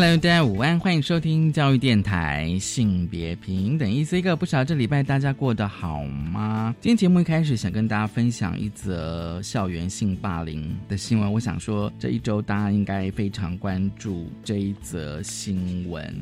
[0.00, 4.36] Hello，大家午安，欢迎收听教育电台性别平等 E C 课。
[4.36, 6.72] 不晓得这礼拜大家过得好吗？
[6.80, 11.32] 今天节目一开始想跟大家分享一则校园性霸凌的新闻。
[11.32, 16.14] 我想说，这一周大家应该非常关注这一则新闻。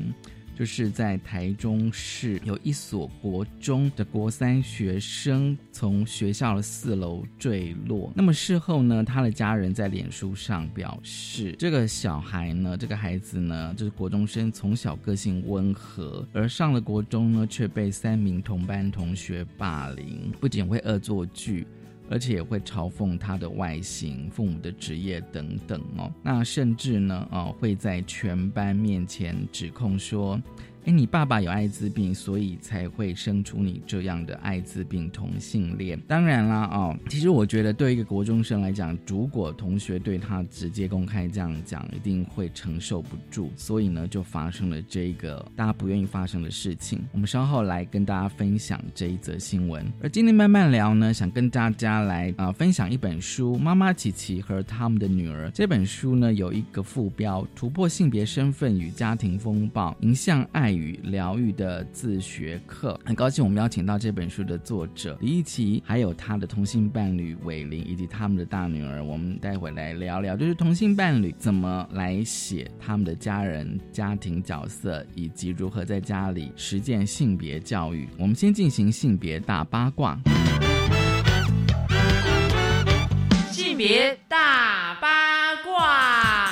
[0.57, 8.11] 就是在台中市有一所国中的国三学生从学校的四楼坠落。
[8.15, 21.67] 那么事后呢，他的家人在脸书上表示，这个小孩呢，这个孩子呢，就是国中生，从小个性温和，而上了国中呢，却被三名同班同学霸凌，不仅会恶作剧。
[22.09, 26.11] 而且也会嘲讽他的外形、父母的职业等等哦。
[26.23, 30.41] 那甚至呢，哦，会在全班面前指控说。
[30.87, 35.99] 哎，你爸爸有艾滋病，所以才会生出你这样的艾滋病同性恋。
[36.07, 43.51] 当然啦，哦，其实我觉得对一个国中生来讲，如果同学对他直接公开这样讲，一定会承受不住。
[43.57, 47.01] 所以呢，就发生了这个大家不愿意发生的事情。
[47.11, 49.85] 我们稍后来跟大家分享这一则新闻。
[50.01, 55.49] 而今天慢慢聊呢，想跟大家来啊分享一本书《妈妈琪琪和他们的女儿》。
[55.53, 60.76] 这本书呢有一个副标：突破性别身份与家庭风暴，迎向爱。
[60.77, 69.03] 与疗愈的自学课，很高兴我们邀请到这本书的作者李一奇，还有他的同性伴侣伟林，以及他们的大女儿。
[69.03, 78.07] 我们待会来聊聊，就是同性伴侣怎么来写他们的家人、家庭角色，以及如何在家里实践性别教育。
[78.19, 80.19] 我们先进行性别大八卦。
[83.51, 85.26] 性别大八。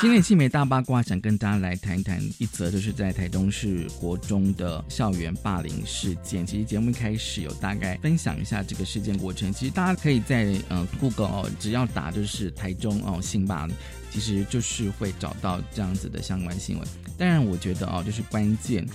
[0.05, 6.45] 今天新媒大八卦想跟大家来谈一谈一则，就是在台中市国中的校园霸凌事件。
[6.45, 9.51] 其实节目一开始有大概分享一下这个事件过程。
[9.51, 13.75] 其实大家可以在呃 Google 哦，只要打就是台中哦性霸凌，
[14.11, 16.87] 其实就是会找到这样子的相关新闻。
[17.17, 18.87] 当然，我觉得哦，就是关键。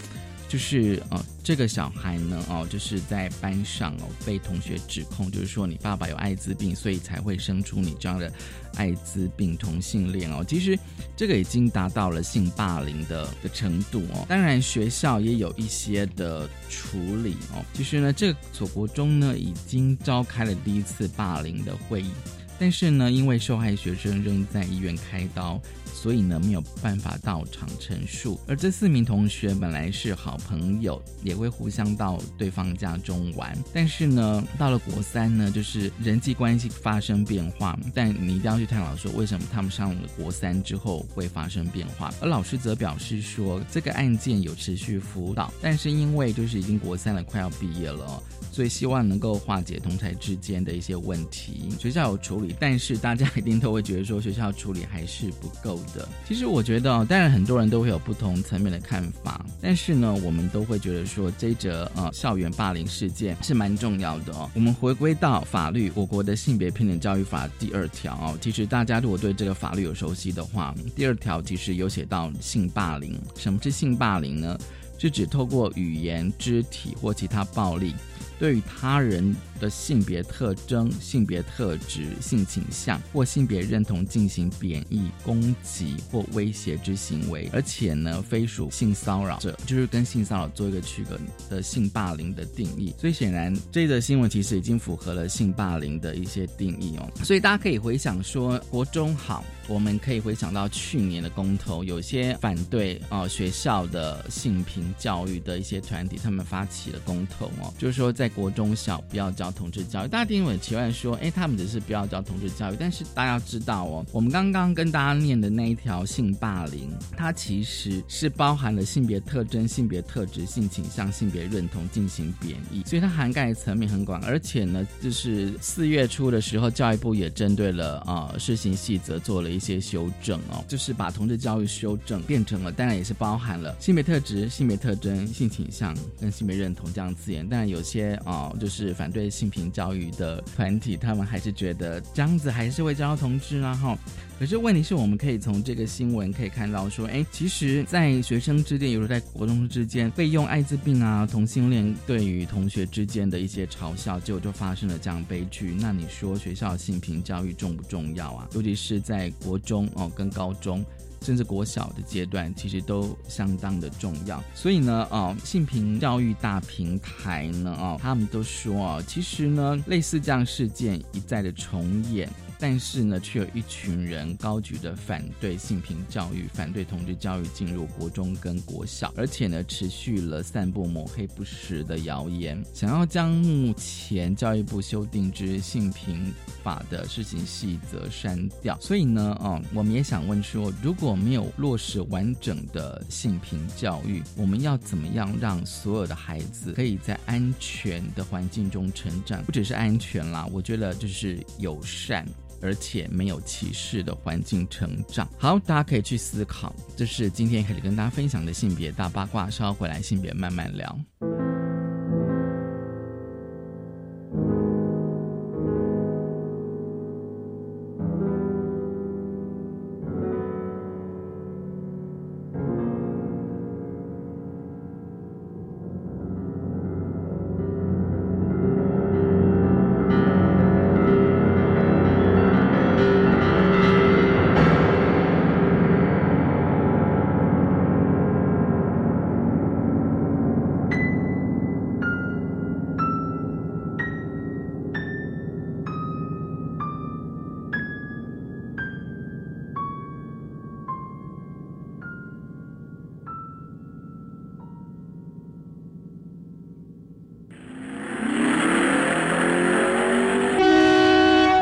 [0.51, 8.33] 就是呃，这个小孩呢，哦，就是在班上哦，被同学指控，就是说你爸爸有艾滋病，所以才会生出你这样的
[8.75, 10.45] 艾滋病同性恋哦。
[10.45, 10.77] 其实
[11.17, 14.27] 这个已经达到了性霸凌的的程度哦。
[14.29, 17.65] 当然学校也有一些的处理哦。
[17.73, 22.11] 其实呢，这所国中呢已经召开了第一次霸凌的会议，
[22.59, 25.63] 但是呢，因为受害学生仍在医院开刀。
[26.01, 28.41] 所以呢，没有办法到场陈述。
[28.49, 33.55] 而这四名同学本来是好朋友，也会互相到对方家中玩。
[33.75, 37.79] 但是呢，到了国三呢，就是人际关系发生变化。
[37.95, 42.11] 但你一定要去探讨说，为什么他们上了国三之后会发生变化？
[42.19, 48.23] 而老师则表示说，这个案件有持续辅导，但是因为就是已经国三了，快要毕业了。
[48.53, 56.09] 所以希望能够化解同台之间的一些问题，学校有处理，但是大家一定都会觉得说学校处理还是不够的。
[56.27, 64.51] 其实我觉得，当然很多人都会有不同层面的看法，但是呢，我们都会觉得说这则呃校园霸凌事件是蛮重要的哦。
[64.55, 73.19] 我们回归到法律，我国的性别平等教育法第二条哦，其实大家如果对这个法律有熟悉的话，第二条其实有写到性霸凌。
[73.37, 74.59] 什么是性霸凌呢？
[74.99, 77.95] 是指透过语言、肢体或其他暴力。
[78.41, 91.21] 对于他人的性别特征、性别特质、性倾向或性别认同进行贬义、攻击或威胁之行为，而且呢，非属性骚扰者，就是跟性骚扰做一个区隔
[91.51, 92.95] 的性霸凌的定义。
[92.99, 97.07] 所以显然，这则新闻其实已经符合了性霸凌的一些定义哦。
[97.23, 138.20] 所以大家可以回想说，国中好，我们可以回想到去年的公投，有些反对哦学校的性平教育的一些团体，他们发起了公投哦，就是说在国中小不要教同志教育，大家听很奇怪说，哎，他们只是不要教同志教育，但是大家知道哦，我们刚刚跟大家念的那一条性霸凌，它其实是包含了性别特征、性别特质、性倾向、性别认同进行贬义，所以它涵盖层面很广，而且呢，就是四月初的时候，教育部也针对了啊施行细则做了一些修正哦，就是把同志教育修正变成了，当然也是包含了性别特质、性别特征、性倾向跟性别认同这样字眼，但有些。
[138.25, 143.99] 啊，就是反对性平教育的团体，他们还是觉得这样子还是会教同志啊哈。
[144.39, 155.77] 可是问题是我们可以从这个新闻可以看到说，哎，其实，在学生之间，有时候在国中之间，被用艾滋病啊、同性恋对于同学之间的一些嘲笑，结果就发生了这样悲剧。
[155.79, 158.49] 那你说学校性平教育重不重要啊？
[158.55, 160.83] 尤其是在国中哦跟高中。
[161.23, 164.43] 甚至国小的阶段，其实都相当的重要。
[164.55, 172.29] 所以呢，哦，性平教育大平台呢，哦，他们都说哦，其实呢，类似这样事件一再的重演。
[172.61, 188.79] 但是呢，却有一群人高举着反对性平教育、反对同志教育进入国中跟国小，而且呢，持续了散布抹黑不实的谣言，想要将目前教育部修订之性平法的事情细则删掉。
[188.79, 199.43] 所以呢，哦，我们也想问说，如果没有落实完整的性平教育，我们要怎么样让所有的孩子可以在安全的环境中成长？
[199.45, 202.27] 不只是安全啦，我觉得就是友善。
[202.61, 206.75] 而且没有歧视的环境成长，好，大家可以去思考。
[206.97, 210.99] 这是今天开始跟大家分享的性别大八卦，稍后回来性别慢慢聊。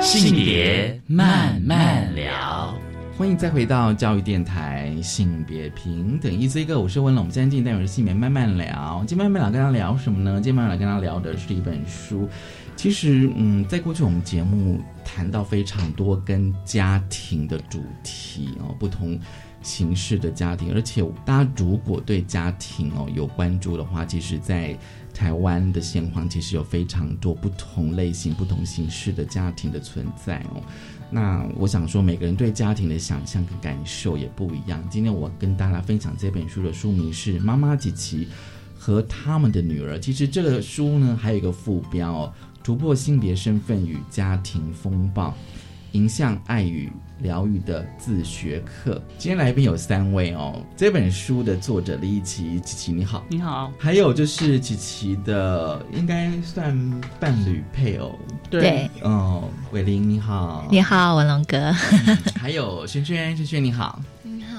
[0.01, 2.75] 性别慢慢聊，
[3.17, 7.23] 欢迎再回到教育电台，性别平等，一 C 哥，我是温龙。
[7.23, 9.05] 我们现在进单元是性别慢慢聊。
[9.07, 10.35] 今天慢慢聊，跟他聊什么呢？
[10.37, 12.29] 今天慢慢聊，跟他聊的是一本书。
[12.77, 19.19] 其实，嗯，在过去我们节目谈到非常多跟家庭的主题哦，不同
[19.63, 20.73] 形式的家庭。
[20.73, 24.79] 而且，大家如果对家庭哦有关注的话，其实，在
[25.19, 30.63] 台湾的现况，其实有非常多不同类型、不同形式的家庭的存在哦。
[31.11, 34.81] 那我想说，每个人对家庭的想象跟感受也不一样。
[34.89, 38.29] 今天我跟大家分享这本书的书名是《妈妈及其
[38.79, 39.97] 和他们的女儿》。
[39.99, 42.33] 其实这个书呢，还有一个副标哦，
[42.63, 45.31] 《突破性别身份与家庭风暴》。
[45.93, 46.91] 迎向爱与
[47.21, 49.03] 疗愈的自学课。
[49.17, 50.63] 今天来宾有三位哦。
[50.77, 53.73] 这本书的作者李琪，琪琪你好，你好。
[53.79, 56.79] 还有就是琪琪的应该算
[57.19, 58.19] 伴侣配偶，
[58.51, 61.73] 对，哦，伟林你好，你好，文龙哥。
[62.37, 64.57] 还有轩轩，轩轩你好，你好。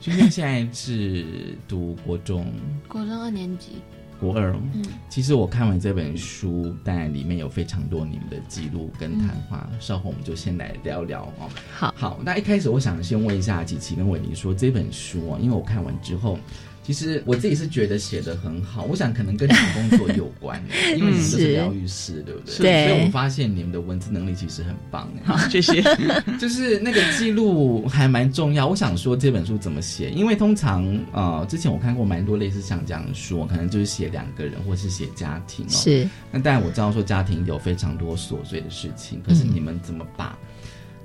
[0.00, 2.52] 轩轩现在是读国中，
[2.88, 3.80] 国中二年级。
[4.24, 11.50] 国二，嗯，其实我看完这本书，但里面有非常多你们的记录跟谈话，稍后我们就先来聊聊哦。
[11.74, 16.38] 好，好，那一开始我想先问一下琪琪跟伟宁说，这本书哦，因为我看完之后。
[16.84, 20.62] 其实我自己是觉得写的很好，我想可能跟你们工作有关，
[20.96, 22.58] 因为你们是疗愈师，对不对？
[22.58, 22.88] 对。
[22.88, 25.08] 所以我发现你们的文字能力其实很棒。
[25.24, 25.82] 好，谢谢。
[26.38, 28.66] 就是那个记录还蛮重要。
[28.66, 35.70] 我想说这本书怎么写，因为通常呃，之前我看过蛮多类似像这样说，可能就是写两个人或是写家庭哦。
[35.70, 36.06] 是。
[36.30, 40.38] 那当然我知道说家庭有非常多琐碎的事情，可是你们怎么把？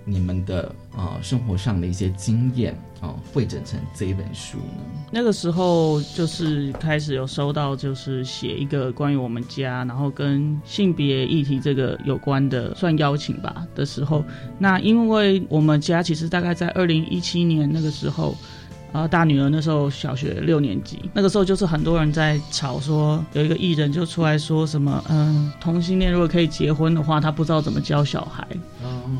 [0.10, 4.84] 你们的啊生活上的一些经验啊汇整成这一本书呢？
[5.12, 14.24] 那个时候就是开始有收到，就是写一个关于我们家，然后跟性别议题这个有关的算邀请吧的时候，
[14.58, 18.36] 那因为我们家其实大概在二零一七年那个时候。
[18.92, 28.48] 然后大女儿那时候小学六年级，那个时候就是很多人在吵说，有一个艺人就出来说什么，嗯，同性恋如果可以结婚的话，他不知道怎么教小孩。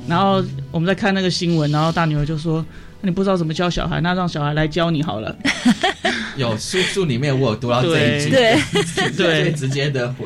[0.08, 2.66] 然后我们在看那个新闻，然后大女儿就说
[3.02, 5.36] ：“你不知道怎么教小孩，那让小孩来教你好了。
[6.36, 8.58] ”有书书里面我有读到这一句，对。
[9.16, 10.26] 对，直接的回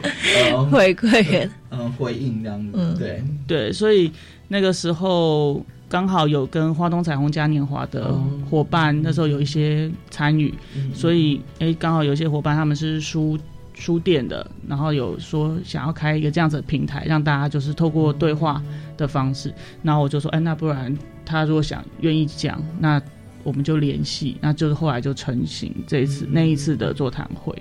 [0.72, 3.24] 回馈，嗯，回应这样子，对。
[3.46, 4.10] 对，所以
[4.48, 5.62] 那个时候。
[5.94, 8.20] 刚好有跟花东彩虹嘉年华的
[8.50, 10.52] 伙伴，那时候有一些参与，
[10.92, 13.38] 所以哎，刚好有一些伙伴他们是书
[13.76, 18.60] 书店的，然后有说想要开一个这样子的平台，让大家就是透过对话
[18.98, 23.00] 的方式，然后我就说，哎，那不然他如果想愿意讲，那
[23.44, 27.56] 我们就联系，那就是后来就成型这一次那一次的座谈会，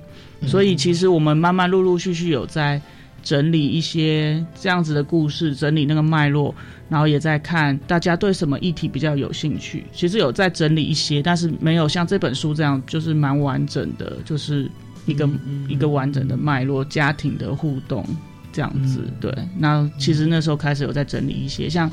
[0.47, 2.81] 所以其实我们慢慢陆陆续续有在
[3.23, 6.55] 整理一些这样子的故事，整理那个脉络，
[6.89, 9.85] 然后也在看大家对什么议题比较有兴趣。
[9.93, 14.71] 其实有在整理一些，但是没有像这本书这样，就是蛮完整的，就是
[15.07, 15.29] 一个、
[15.69, 18.05] 一个完整的脉络，家庭的互动
[18.53, 19.05] 这样子。
[19.21, 21.91] 对，那其实那时候开始有在整理一些，像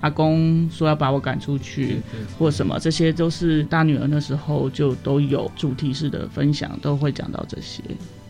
[0.00, 2.00] 阿公说要把我赶出去，
[2.38, 7.82] 或什么，这些都是大女儿那时候就都有主题式的分享，都会讲到这些。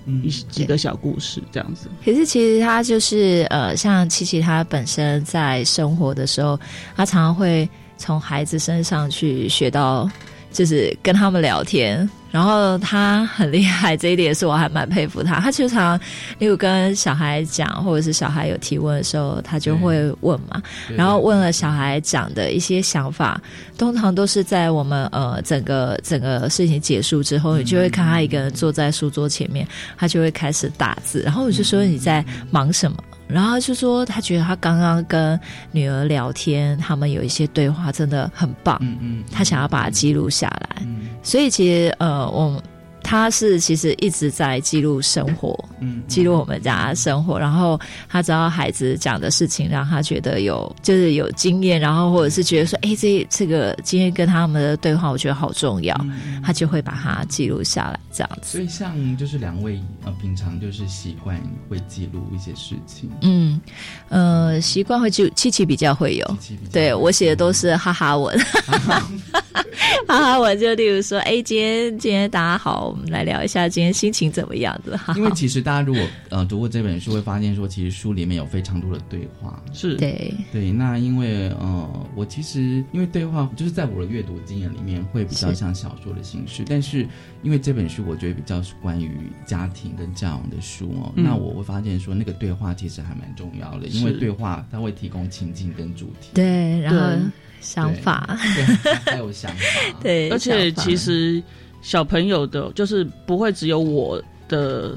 [0.06, 6.58] 一几个小故事这样子，可是其实他就是呃，像琪琪他本身在生活的时候，
[6.96, 10.10] 他常常会从孩子身上去学到，
[10.52, 12.08] 就是跟他们聊天。
[12.32, 15.40] 然后他很厉害，这一点是我还蛮佩服他。
[15.40, 15.98] 他经常，
[16.38, 20.62] 例如跟小孩讲，或者是小孩有提问的时候，他就会问嘛。
[20.94, 23.42] 然后问了小孩讲的一些想法，
[23.76, 29.66] 通常都是在我们呃整个整个事情结束之后，你就会看他一个人坐在书桌前面，
[29.96, 31.22] 他就会开始打字。
[31.22, 32.96] 然后我就说你在忙什么？
[33.32, 35.38] 然后就说他觉得他刚刚跟
[35.72, 38.78] 女儿聊天，他们有一些对话真的很棒。
[38.80, 40.86] 嗯嗯，他想要把它记录下来。
[41.22, 42.62] 所以其实呃，我。
[43.10, 47.36] 他是其实一直在记录生活，嗯，记录我们家生活。
[47.36, 47.76] 然后
[48.08, 56.06] 他知道孩子讲的事情让他觉得有就是有经验，然后或者是觉得说，哎，这这个今天跟他们的对话，我觉得好重要，
[56.40, 58.52] 他就会把它记录下来，这样子。
[58.52, 61.36] 所以像就是两位呃，平常就是习惯
[61.68, 63.60] 会记录一些事情，嗯
[64.08, 66.36] 呃，习惯会记，七七比较会有，
[66.70, 68.38] 对我写的都是哈哈文，
[70.06, 72.96] 哈哈文就例如说，哎，今天今天大家好。
[73.00, 75.00] 我们来聊一下今天心情怎么样的？
[75.16, 79.62] 因为其实大家如果呃读过这本书，会发现说，其实书里面有非常多的对话。
[79.72, 80.70] 是对对。
[80.70, 87.08] 那因为呃，我其实因为对话就是在我的阅读经验里面会比较像小说的形式，但是
[87.42, 96.28] 因为这本书我觉得比较是关于家庭跟教养的书哦，那我会发现说那个对话其实还蛮重要的，因为对话它会提供情境跟主题。
[96.34, 97.18] 对，然后
[97.62, 99.64] 想法，对，还有想法。
[100.02, 101.42] 对，而且其实。
[101.80, 104.96] 小朋友的，就是不会只有我的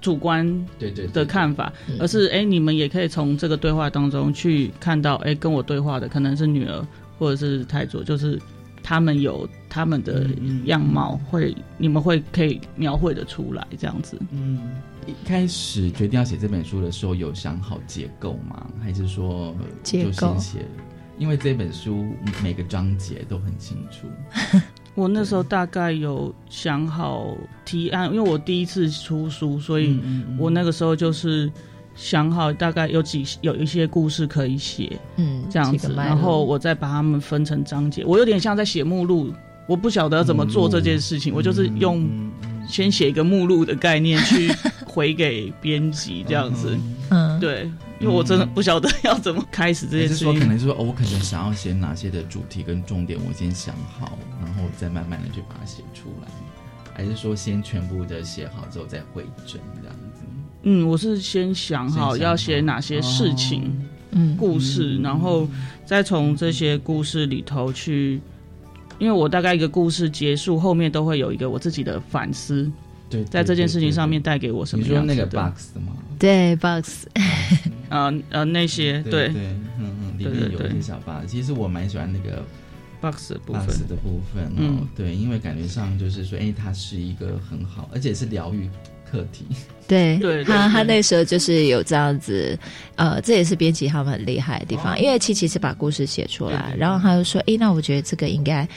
[0.00, 6.86] 主观对对的看法，而是哎，你们也可以从这个对话当中去看到，哎，跟我对话的可能是女儿
[7.18, 8.38] 或者是太祖，就是
[8.82, 10.26] 他们有他们的
[10.66, 14.16] 样貌，会你们会可以描绘的出来，这样子。
[14.30, 14.60] 嗯，
[15.06, 18.66] 一开始决定要写这本书的时候，有想好结构吗？
[18.80, 20.36] 还是说结构？
[21.18, 22.06] 因为这本书
[22.40, 24.06] 每个章节都很清楚。
[24.94, 29.98] 我那时候大概有想好提案，因为我第一次出书，所以
[30.38, 31.50] 我那个时候就是
[31.94, 38.04] 想好大概有几有一些故事可以写，嗯，这样子，然后我再把它们分成章节。
[38.04, 39.32] 我有点像在写目录，
[39.68, 42.08] 我不晓得怎么做这件事情，我就是用
[42.66, 44.52] 先写一个目录的概念去
[44.84, 46.76] 回给编辑，这样子，
[47.10, 47.70] 嗯，对。
[48.00, 50.18] 因为我真的不晓得要怎么开始这件事情。
[50.18, 56.28] 是说可能是说，哦，我可能想要写哪些的主题跟重点，我先想好，然后再慢慢的去把它写出来，
[56.94, 60.22] 还是说先全部的写好之后再会诊这样子？
[60.62, 63.76] 嗯，我是先想好要写哪些事情，
[64.10, 65.48] 嗯，故事，然后
[65.84, 68.20] 再从这些故事里头去，
[68.98, 72.70] 因为我大概一个故事结束后面都会有一个我自己的反思。
[73.10, 75.14] 对，在这件事情上面带给我什么样的？
[75.14, 75.94] 你说那个 box 吗？
[76.18, 77.06] 对，box，
[77.88, 79.42] 啊呃那些对对
[79.78, 82.44] 嗯嗯里面有一些小 box，其实我蛮喜欢那个
[83.00, 83.66] box 部分。
[83.88, 88.68] 的部分哦，对，因为感觉上就是说，哎，它是一个很好，而且是疗愈
[89.10, 89.44] 课题。
[89.88, 92.56] 对，对他他那时候就是有这样子，
[92.94, 98.68] 呃，这也是编辑他们很厉害的地方，因为七七是把故事写出来，然后他就说，哎，那我觉得这个应该。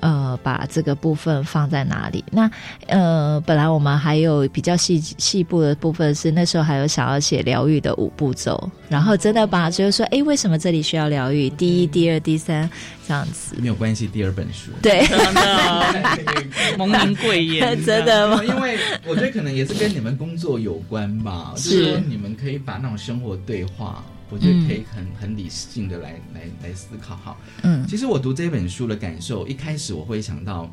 [0.00, 2.24] 呃，把这个部分放在哪里？
[2.30, 2.48] 那
[2.86, 11.50] 呃，本来我们还有比较细细部的部分是那时候还有想要写疗愈的五步骤，然后真的把就是说，哎，为什么这里需要疗愈？
[11.50, 12.70] 第一、第二、第三
[13.08, 14.06] 这样子没有关系。
[14.06, 15.04] 第二本书对，
[16.78, 18.40] 蒙名贵言， 真的吗？
[18.44, 24.04] 因为我觉得可能也是跟你们工作有关吧，是说你们可以把那种生活对话。
[24.30, 27.36] 我觉得可以很很理性的来来来思考哈。
[27.62, 30.70] 嗯，其实我读这本书的感受，一开始我会想到。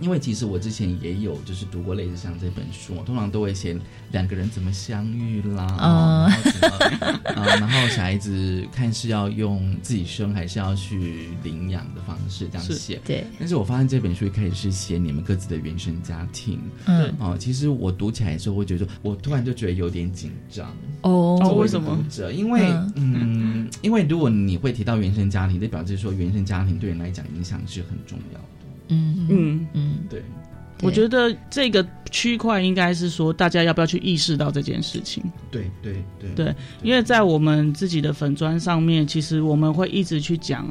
[0.00, 3.76] 因为其实我之前也有就是读过类似像这本书，通常都会写
[4.12, 6.28] 两个人怎么相遇啦，啊，
[7.34, 13.24] 然后小孩子看是要用自己生还是要去领养的方式这样写，对。
[13.38, 20.74] 但是我发现这本书一开始是写你们各自的原生家庭，嗯，哦，其实我读起来的时候会觉得，我突然就觉得有点紧张。
[21.02, 21.96] 哦，为什么？
[22.32, 22.62] 因为
[22.96, 28.44] 嗯，因为如果你会提到原生家庭，就表示说原生家庭对你来讲影响是很重要的。
[28.88, 29.66] 嗯嗯。
[29.72, 30.22] 嗯，对。
[30.82, 35.22] 我觉得这个区块应该是说，大家要不要去意识到这件事情？
[35.50, 36.30] 对对对。
[36.34, 40.66] 对，因为在我们自己的粉砖上面，其实我们会一直去讲，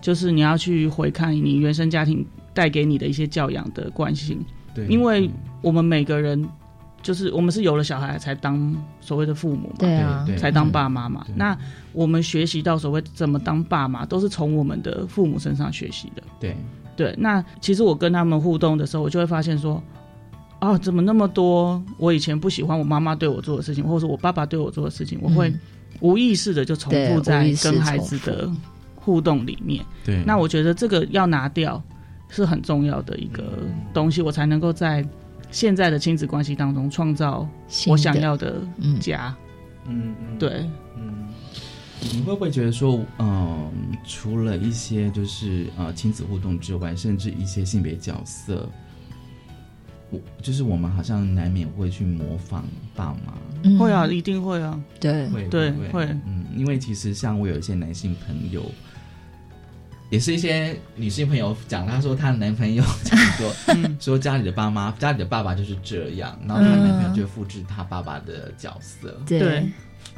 [0.00, 4.44] 就是你要去回看你原生家庭带给你的一些教养的惯性，
[4.74, 5.30] 对，因为
[5.62, 6.46] 我们每个人
[7.00, 11.24] 就是我们是有了小孩才当所谓的父母嘛，对啊，才当爸妈嘛。
[11.34, 11.56] 那
[11.92, 16.22] 我们学习到所谓怎么当爸妈，都是从我们的父母身上学习的。
[16.38, 16.54] 对
[16.96, 19.82] 对，那其实我跟他们互动的时候，我就会发现说，
[20.60, 25.60] 哦，怎么那么多我以前不喜欢我妈妈对我做的事情，或者是我爸爸对我做的事情，我会嗯。
[26.00, 28.50] 无意识的就重复在跟孩子的
[28.94, 29.82] 互动里面。
[30.04, 31.82] 对，那我觉得这个要拿掉
[32.28, 33.44] 是很重要的一个
[33.94, 35.02] 东西，我才能够在
[35.50, 37.48] 现在的亲子关系当中创造
[37.86, 39.34] 我想要的嗯家。
[39.88, 40.38] 嗯嗯。
[40.38, 41.28] 对，嗯，
[42.12, 43.70] 你会不会觉得说，嗯，
[44.06, 48.68] 除了一些就是呃亲子互动之外，甚至一些性别角色，
[50.10, 53.78] 我就是我们好像难免会去模仿爸妈，嗯。
[53.78, 54.80] 会啊，一定会啊。
[55.00, 56.04] 对，会对会会。
[56.26, 58.62] 嗯，因为其实像我有一些男性朋友。
[60.08, 63.96] 也是一些女性朋友讲，她说她的男朋友讲说，嗯。
[63.98, 69.20] 说家里的爸妈、家里的爸爸就是这样，然后她的男朋友就复制她爸爸的角色。
[69.26, 69.40] 对。
[69.40, 69.68] 对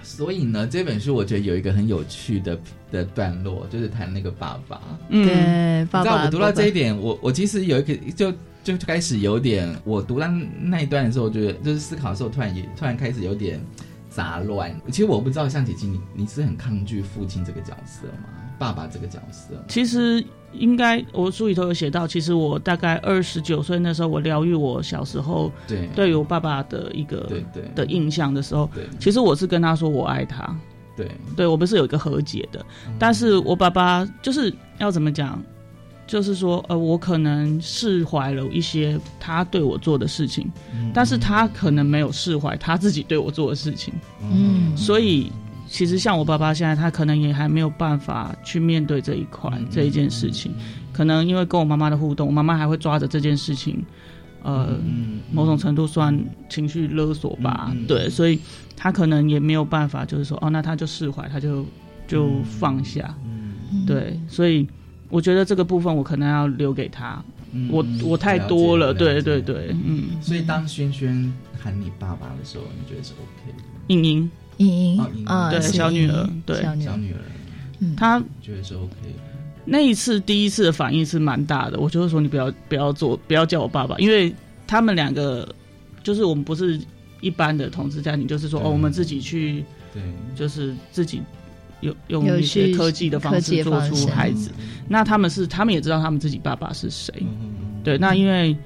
[0.02, 2.58] 所以呢，这本书我觉得有一个很有趣的
[2.90, 4.80] 的段落，就是谈那个爸爸。
[5.08, 8.32] 嗯，对，爸爸你知道我读到这一爸点，我我其实有一个就
[8.64, 10.26] 就就开始有点，我读到
[10.60, 13.60] 那一段的时候，我觉得就是思考的时候，突然也突然开始有点
[14.08, 14.74] 杂乱。
[14.90, 18.28] 其实我不知道，像姐姐你你是很抗拒父亲这个角色吗？
[18.58, 19.54] 爸爸这个角色？
[19.68, 27.62] 其实应该我书里头有写到，其实我大概二十九岁那时候，我疗愈我小时候对对于我爸爸的一个对对。
[27.74, 30.56] 的印象的时候，其实我是跟他说我爱他，
[30.96, 32.64] 对，对我们是有一个和解的，
[32.98, 35.42] 但是我爸爸就是要怎么讲，
[36.06, 40.50] 就是说呃，我可能释怀了一些他对我做的事情，
[40.94, 44.76] 但是他可能没有释怀他自己对我做的事情，嗯。
[44.76, 45.30] 所以。
[45.68, 50.52] 其实像我爸爸现在，他可能也还没有办法去面对这一块、嗯这一件事情，
[50.92, 53.84] 可能因为跟我妈妈的互动，我妈妈还会抓着这件事情，
[54.42, 58.38] 呃，嗯某种程度算情绪勒索吧，对，所以
[58.76, 61.64] 他可能也没有办法，就是说，哦，那他就释怀，他就
[62.06, 63.84] 就放下，嗯。
[63.86, 64.66] 对，所以
[65.10, 69.22] 我觉得这个部分我可能要留给他，嗯我我太多了，对解。
[69.22, 69.42] 对。
[69.42, 73.62] 对，嗯，所以当轩轩喊你爸爸的时候，你觉得是 OK 的？
[73.88, 75.26] 莹莹莹莹哦莹莹。
[75.26, 76.62] 啊，对小女儿对。
[76.62, 77.18] 小女儿，
[77.80, 78.94] 嗯，她觉得是 OK？
[79.64, 84.34] 那一次第一次的反应是蛮大的，我就会说你不要不要做，不要叫我爸爸，因为
[84.66, 85.46] 他们两个
[86.02, 86.80] 就是我们不是
[87.20, 90.02] 一般的同志家庭，就是说哦，我们自己去对，
[90.34, 91.20] 就是自己
[91.80, 94.50] 用用一些科技的方式做出孩子。
[94.88, 97.98] 那他们是他们也知道他们自己爸爸是谁，嗯嗯嗯对。
[97.98, 98.56] 那因为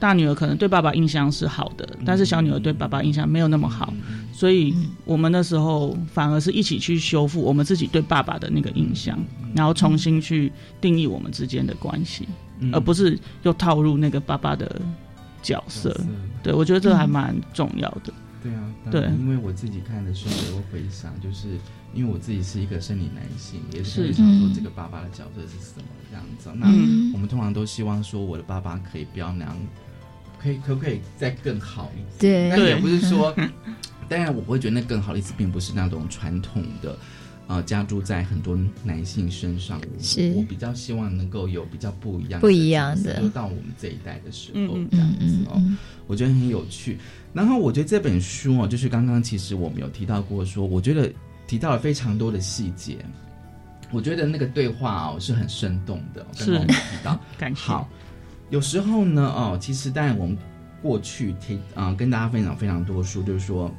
[0.00, 4.90] 大女儿可能对爸爸印象是好的，但是小女儿对爸爸印象没有那么好，嗯所以嗯。
[5.06, 9.18] 我们那时候反而是一起去修复我们自己对爸爸的那个印象，
[9.54, 12.74] 然后重新去定义我们之间的关系，嗯。
[12.74, 14.80] 而不是又套入那个爸爸的
[15.42, 15.98] 角色。
[16.42, 18.12] 对，我觉得这还蛮重要的。
[18.42, 19.02] 对啊，当对。
[19.18, 21.48] 因为我自己看的时候，我会回想，就是
[21.94, 26.50] 因为我自己是一个生理男性，也是是想说嗯这个爸爸的角色是什么样子。
[26.54, 29.56] 那嗯我们通常都希望说，我的爸爸可以不要那样，
[30.38, 32.50] 可以可不可以再更好一点？
[32.50, 32.50] 对。
[32.50, 33.34] 但也不是说，
[34.08, 36.96] 当然我会觉得那更好的意思，并不是那种传统的。
[37.48, 45.52] 呃，加注在很多男性身上，我是我比较希望能够有比较不一样不一样的就到我们这一代的时候，这样嗯子哦。
[45.54, 46.98] 嗯嗯，我觉得很有趣。
[47.32, 51.08] 然后我觉得这本书哦，就是刚刚其实我们有提到过说，我觉得
[51.46, 52.98] 提到了非常多的细节。
[53.92, 57.20] 我觉得那个对话哦是很生动的，刚是刚我们提到。
[57.38, 57.62] 感谢。
[57.62, 57.88] 好，
[58.50, 60.36] 有时候呢哦，其实当然我们
[60.82, 63.72] 过去提啊、跟大家分享非常多书，就是说。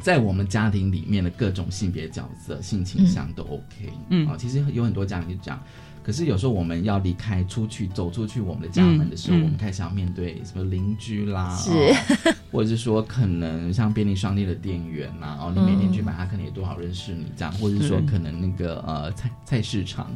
[0.00, 4.26] 在我们家庭里面的各种性别角色、性倾向都 OK，嗯。
[4.26, 5.62] 啊、其实有很多家庭是这样，
[6.02, 11.70] 可是有时候我们要离开出去，走出去我们的家门的时候，嗯嗯我们开始要面对什么邻居啦，是。
[11.70, 20.10] 哦或者是说可能像便利商店的店员呐、哦，你每天去买，他可能也多少认识你这样，或者是说可能那个呃菜菜市场，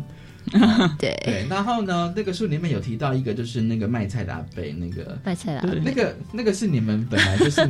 [0.99, 7.65] 对，对，然后呢，那个书里面有提到一个就是那个卖菜的阿伯，那个卖菜的阿贝那个那个是你们本来就是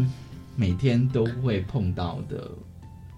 [0.57, 2.49] 每天都会碰到的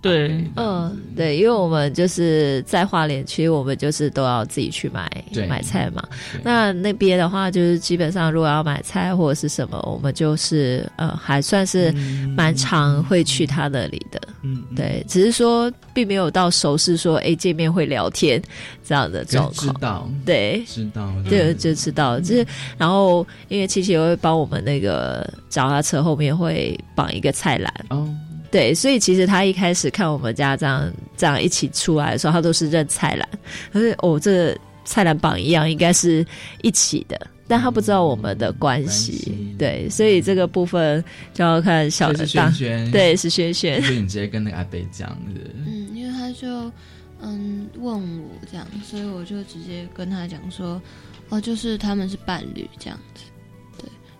[0.06, 0.44] 对。
[0.56, 5.46] 嗯，对，因为我们就是在花莲区，我们就是都要自己去买对。
[5.46, 6.02] 买菜嘛。
[6.42, 11.92] 那那边的话，就是基本上如果要买菜或者是什么，我们就是呃还算是
[12.36, 14.20] 蛮常会去他那里的。
[14.42, 18.40] 嗯，嗯，对，只是说并没有到熟识说哎见面会聊天
[18.84, 19.80] 这样的状知况。
[19.80, 20.10] 道。
[20.24, 21.52] 对，知道，对。
[21.54, 28.06] 就知道，就是然后因为琪琪也会帮我们那个脚踏车后面会绑一个菜篮，哦，
[28.56, 33.28] 对，所以其实他一开始看我们家这样这样一起出来的时候，他都是认菜篮，
[33.70, 36.24] 他说哦，这个菜篮榜一样，应该是
[36.62, 37.26] 一起的。
[37.46, 46.48] 但他不知道我们的关系，关系对，所以这个部分就要看小这是大轩，轩，，对，是轩轩，所以你直接跟那个阿北讲的，嗯，因为他就
[47.20, 50.80] 嗯问我这样，所以我就直接跟他讲说，
[51.28, 53.35] 哦，就是他们是伴侣这样子，对。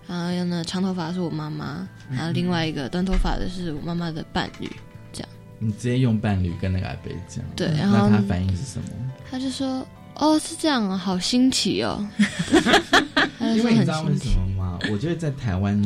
[0.06, 4.70] 然后呢，长头发是我妈妈，然后另外一个短头发的是我妈妈的伴侣，
[5.12, 7.68] 这样你直接用伴侣跟那个阿贝讲，对。
[7.76, 8.88] 然后他反应是什么？
[9.30, 12.06] 他就说，哦，是这样啊，好新奇哦。
[13.40, 14.78] 因为你知道为，什么吗？
[14.90, 15.82] 我觉得在台湾，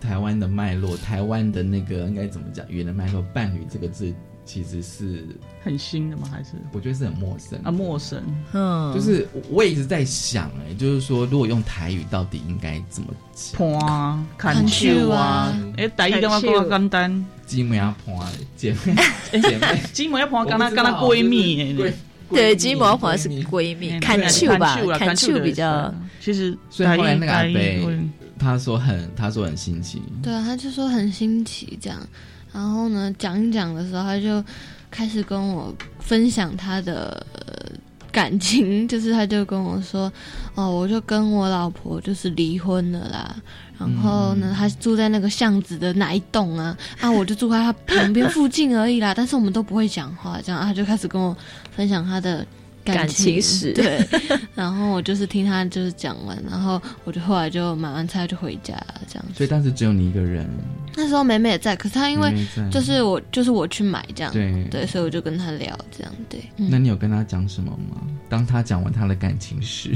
[0.00, 2.66] 台湾的脉络，台湾的那个应该怎么讲？
[2.70, 4.12] 语言的脉络，伴侣这个字
[4.44, 5.24] 其实是
[5.62, 6.28] 很新的吗？
[6.30, 6.50] 还是？
[6.72, 8.22] 我觉得是很陌生啊陌生？
[8.52, 13.56] 嗯，就是我也一直在想、哎，就是说，如果用台语，到底应该怎么讲？
[13.56, 15.54] 破啊，砍砍树啊。
[15.76, 18.24] 哎啊，哎，第一点我讲简单，鸡妹啊，婆
[18.56, 18.94] 姐妹
[19.40, 21.76] 姐妹， 姊妹一盘跟她跟她闺蜜
[22.28, 27.92] 对，鸡毛黄是闺蜜闺蜜，嗯砍树吧，啦砍树比较其实所以后来那个阿台语伯
[28.38, 32.00] 他说很，他说很新奇，对啊，他就说很新奇这样。
[32.52, 34.44] 然后呢，讲一讲的时候，他就
[34.90, 37.72] 开始跟我分享他的、呃
[38.12, 40.12] 感情，就是他就跟我说，
[40.54, 43.34] 哦，我就跟我老婆就是离婚了啦。
[43.78, 46.76] 然后呢，他住在那个巷子的哪一栋啊？
[47.00, 49.14] 啊，我就住在他旁边附近而已啦。
[49.14, 51.34] 但是我们都不会讲话，这样啊他就开始跟我
[51.74, 52.46] 分享他的
[52.84, 53.72] 感情情史。
[53.72, 54.06] 对，
[54.54, 59.34] 然后我就是听他就是讲完，然后我就后来就买完菜就回家了，这样子。
[59.34, 60.48] 所以当时只有你一个人，
[60.96, 62.32] 那时候美美也在，可是她因为
[62.70, 64.64] 就是我就是我去买这样，对。
[64.70, 68.02] 对，所以我就跟她聊这样，对，那嗯，你有跟他讲什么吗？
[68.28, 69.90] 当他讲完他的感情史，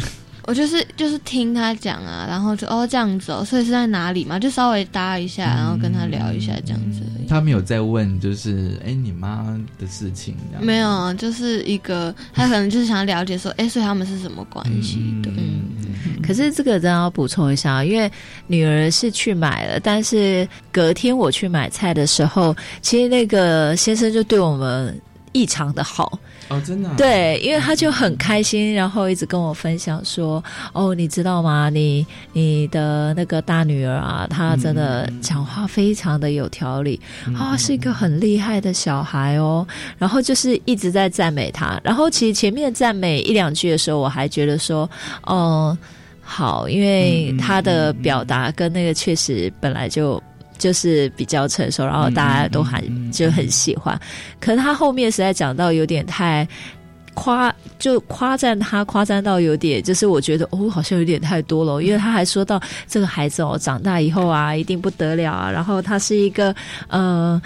[0.46, 7.00] 我就是就是听他讲啊，然后就哦这样子哦，所以是在哪里嘛，就稍微搭一下，然后跟他聊一下这样子。
[7.28, 9.44] 他没有在问，就是哎，你妈
[9.80, 10.64] 的事情这样。
[10.64, 14.98] 没有啊，就是一个，他可能就是想了解说， 哎，所以他们是什么关系？
[15.24, 15.30] 的？
[15.36, 18.08] 嗯，可是这个真的要补充一下，因为
[18.46, 24.96] 女儿是去买了，但是隔天我去买菜的时候，其实那个先生就对我们
[25.32, 26.16] 异常的好，
[26.48, 31.68] 哦，真的啊、对，因为他就很开心，然后一直跟我分享说：“哦，你知道吗？
[31.68, 37.00] 你你的那个大女儿啊，她真的讲话非常的有条理
[37.36, 39.66] 啊，是一个很厉害的小孩哦。”
[39.98, 41.80] 然后就是一直在赞美她。
[41.82, 44.88] 然后其实前面赞美一两句的时候，我还觉得说
[45.26, 45.76] ：“哦，
[46.20, 50.22] 好，因为他的表达跟那个确实本来就。”
[50.58, 53.98] 就是比较成熟，然后大家都很、嗯嗯嗯就很喜欢，
[54.40, 56.46] 可是他后面实在讲到有点太
[57.14, 61.82] 夸，就夸赞他，夸赞到有点，就是我觉得哦，好像有点太多了。
[61.82, 65.50] 因为他还说到这个孩子哦，长大以后啊，一定不得了啊。
[65.50, 66.54] 然后他是一个
[66.88, 67.40] 呃。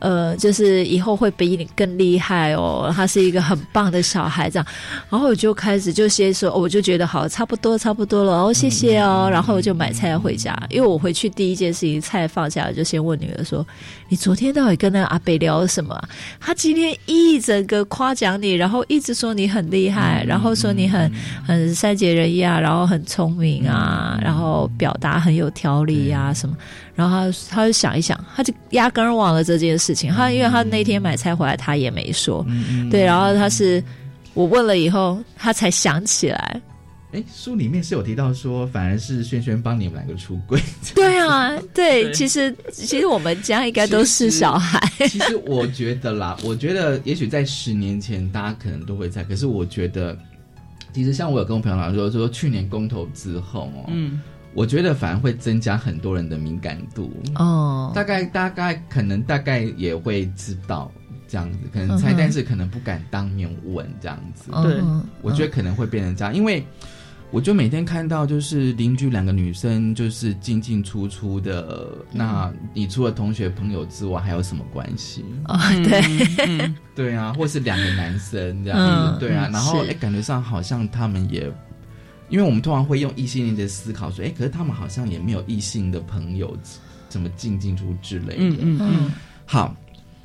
[0.00, 4.66] 呃，就是以后会比你更厉害哦，他是一个很棒的小孩，这样，
[5.08, 13.64] 然后我就开始就先说，哦我就觉得好，差不多，差不多了，哦，谢谢哦，然后我就买菜回家，因为我回去第一件事情，菜放下来就先问女儿说，
[14.08, 15.94] 你昨天到底跟那个阿北聊什么？
[15.94, 16.08] 啊、
[16.40, 21.12] 他今天一整个夸奖你，然后一直说你很厉害，然后说你很
[21.46, 26.56] 很善解人意啊，然后很聪明啊，然后表达很有条理啊、什么。
[27.00, 30.12] 然后他他就想一想，他就压根儿忘了这件事情。
[30.12, 32.46] 他因为他那天买菜回来，他也没说。
[32.90, 33.82] 对，然后他是
[34.34, 36.60] 我问了以后，他才想起来。
[37.12, 40.60] 哎，书里面是有提到说，反而是轩轩帮你们两个出柜。
[40.94, 44.80] 对啊，对，对其实其实我们家应该都是小孩。
[45.08, 50.16] 其实我觉得啦，我觉得也许在十年前大家可能都会在，可是我觉得，
[50.92, 54.20] 其实像我有跟我朋友聊说，说去年公投之后哦，嗯，
[54.54, 57.12] 我觉得反而会增加很多人的敏感度。
[57.36, 60.90] 哦，大概大概可能大概也会知道
[61.28, 64.50] 这样子，可能猜，嗯但是可能不敢当面问这样子。
[64.62, 66.66] 对嗯我觉得可能会变成这样，因为
[67.30, 75.24] 我就每天看到就是邻居两个女生就是进进出出的，那你除了同学朋友之外还有什么关系？
[75.46, 76.02] 哦，对，
[76.48, 81.48] 嗯，对啊，或是两个男生这样对啊，嗯然后是哎，感觉上好像他们也。
[82.30, 86.56] 因为我们通常会用异性恋的思考说，哎，可是他们好像也没有异性的朋友，
[87.08, 88.36] 怎么进进出之类的。
[88.38, 89.12] 嗯嗯嗯
[89.44, 89.76] 好，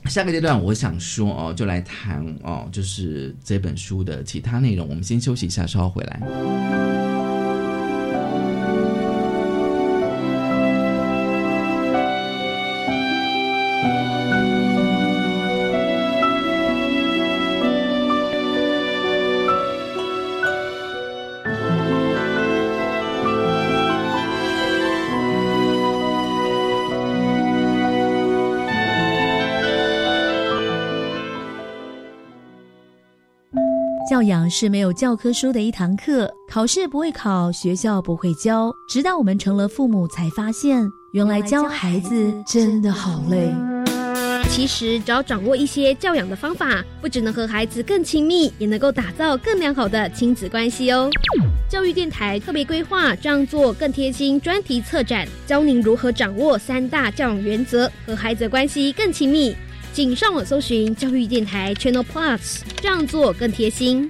[0.05, 4.87] 下个阶段我想说哦，就来谈哦，就是这本书的其他内容。
[4.87, 7.14] 我们先休息一下，稍后回来。
[34.49, 43.53] 是没有教科书的一堂课，考试不会考，学校不会教，直到我们成了父母，才发现原来教孩子真的好累。
[44.49, 51.09] 其实，只要掌握一些教养的方法，不只能和孩子更亲密，也能够打造更良好的亲子关系哦。
[51.67, 59.53] 教育电台特别规划这样做更贴心专题策展，教您如何掌握三大教养原则，和孩子关系更亲密。
[59.91, 64.09] 请上网搜寻教育电台 Channel Plus，这样做更贴心。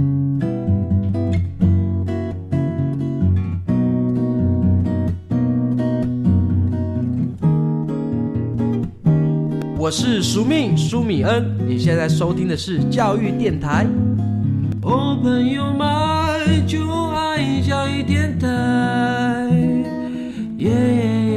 [9.81, 13.83] 我是苏命苏米恩，你现在收听的是教育电台。
[14.83, 18.47] 哦，朋友们，就爱教育电台。
[20.59, 21.30] 耶耶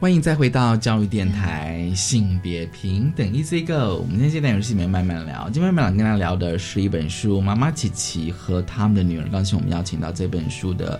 [0.00, 3.98] 欢迎再回到教育电台性别平等 Easy Go。
[4.00, 9.26] 我们今天这单元是性别慢慢聊，今天慢慢聊跟大家聊的是一本书《妈妈琪琪和他们的女儿》。
[9.30, 10.98] 刚才我们邀请到这本书的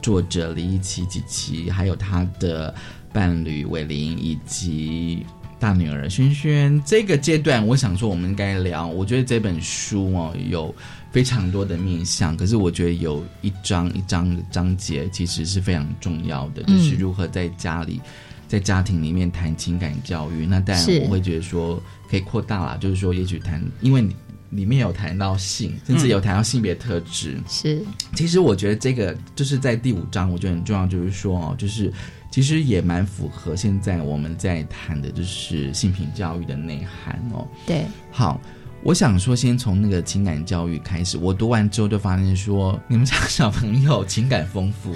[0.00, 2.72] 作者李一琪琪琪，还有她的
[3.12, 5.26] 伴侣伟林以及。
[5.58, 8.86] 大女儿轩轩，这个阶段我想说，我们应该聊。
[8.86, 10.72] 我觉得这本书哦，有
[11.10, 18.02] 非常多的面向，可是我觉得有一章一章的章节其实是非常重要的，嗯就是如何在家里、
[18.46, 20.46] 在家庭里面谈情感教育。
[20.46, 24.06] 那当然我会觉得说可以扩大啦，就是说也许谈，因为
[24.50, 27.36] 里面有谈到性，甚至有谈到性别特质。
[27.48, 31.92] 是，其实我觉得这个就是在第五章，我觉得很重要，就是说哦，就是
[32.30, 37.46] 其实也蛮符合现在我们在谈的，就是性平教育的内涵哦。
[37.66, 38.40] 对，好，
[38.86, 41.18] 我想说，先从那个情感教育开始。
[41.18, 44.94] 我读完之后就发现说，你们家小朋友情感丰富。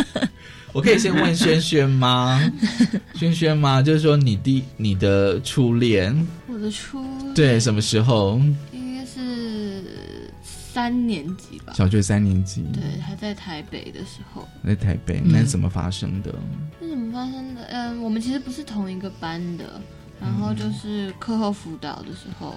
[0.74, 2.38] 我可以先问轩轩吗？
[3.16, 3.80] 轩轩吗？
[3.80, 6.14] 就是说你第你的初恋，
[6.46, 7.02] 我的初
[7.34, 8.38] 对，什么时候？
[8.70, 12.66] 应该是三年级吧，小学三年级。
[12.74, 14.46] 对，还在台北的时候。
[14.62, 16.34] 在台北，那是怎么发生的？
[16.82, 17.62] 是怎么发生的？
[17.70, 19.80] 嗯，我们其实不是同一个班的，
[20.20, 22.54] 然后就是课后辅导的时候，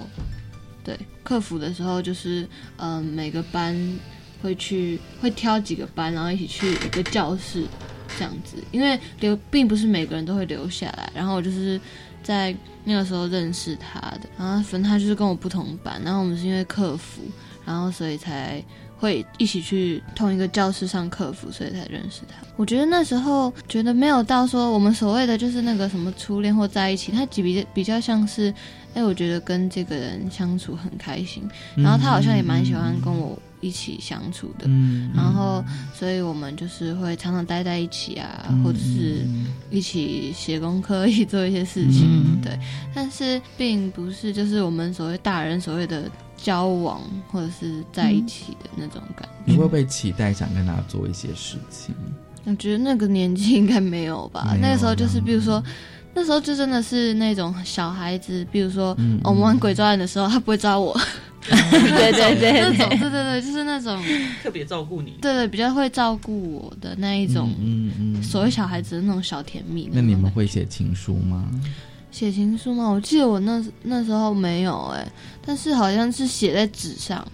[0.90, 2.48] 对，客服的时候就是
[2.78, 3.78] 嗯，每个班
[4.42, 7.64] 会去会挑几个班，然后一起去一个教室
[8.18, 11.80] 这样子，因为留并不是每个人都会留下来，然后我就是
[12.24, 17.22] 在那个时候认识他的，然后反正他就是跟我不同班，然后我们是因为客服，
[17.64, 18.64] 然后所以才
[18.98, 22.36] 会一起去同一个教室上课服，所以才认识他。
[22.58, 28.52] 我觉得那时候觉得没有到说我们所谓的就是那个什么初恋或在一起，他几比比较像是，
[28.96, 31.44] 哎，我觉得跟这个人相处很开心，
[31.76, 39.26] 然后他好像也蛮喜欢跟我一起相处的，嗯然后所以我们就是会常常待在一起啊，嗯或者是
[39.70, 42.58] 一起写功课，一起做一些事情，嗯对。
[42.94, 49.52] 但是并不是就是我们所谓大人所谓的交往或者是在一起的那种感觉。
[49.52, 51.94] 你会不会期待想跟他做一些事情？
[52.46, 55.64] 我觉得那个年纪应该没有吧，有那个时候就是比如说。
[56.20, 60.94] 那时候就真的是那种小孩子，比如说、嗯哦我们玩鬼抓人的时候，他不会抓我，
[61.48, 63.98] 对对对 那种对对对对，就是那种
[64.44, 65.12] 特别照顾你。
[65.22, 69.90] 对对，比较会照顾我的那一种，嗯嗯，所谓小孩子的那种小甜蜜。
[69.94, 71.50] 那你们会写情书吗？
[72.12, 72.90] 写情书吗？
[72.90, 75.08] 我记得我那那时候没有哎、
[75.46, 77.26] 但是好像是写在纸上，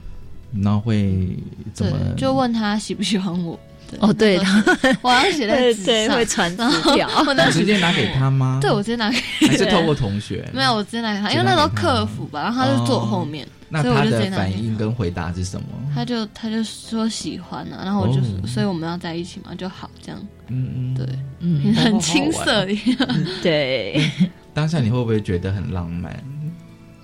[0.61, 1.35] 然后会
[1.73, 3.59] 怎对么？，就问他喜不喜欢我。
[3.99, 4.61] 哦对那时
[4.93, 8.59] 候我要写在纸对上，会传纸然后条你直接拿给他吗？
[8.61, 9.17] 对，我直接拿给
[9.47, 10.47] 还是透过同学？
[10.53, 15.67] 没有，我直接拿给他，因为那时候客服吧，然后他就坐我后面，那他的反应跟回答是什么？
[15.93, 21.05] 他就他就说喜欢啊，然后我就、哦所以我们要在一起嘛，就好这样，嗯嗯，对，
[21.39, 23.25] 嗯很青涩一样。
[23.41, 24.11] 对，
[24.53, 26.15] 当下你会不会觉得很浪漫？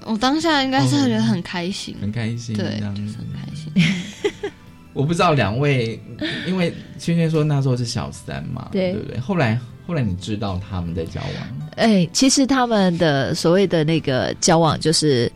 [0.06, 3.72] 我当下应该是觉得很开心，很开心，对就是很开心。
[4.94, 6.00] 我不知道两位，
[6.48, 9.20] 因为萱萱说那时候是小三嘛，对对不对？
[9.20, 15.32] 后来后来你知道他们在交往，哎，其实他们的所谓的那个交往，就是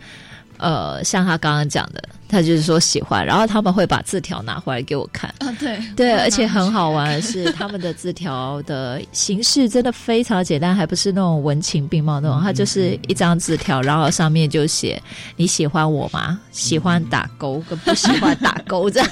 [0.57, 2.03] 呃，像他刚刚讲的，
[2.35, 5.33] 他就是说喜欢，然后他们会把字条拿回来给我看。
[5.39, 15.01] 啊，对对，而且很好玩的是，他们的字条的形式真的非常简单，还不是那种文情并茂那种，它就是一张字条，然后上面就写
[15.37, 16.37] 你喜欢我吗？
[16.51, 19.09] 喜欢打勾跟不喜欢打勾这样。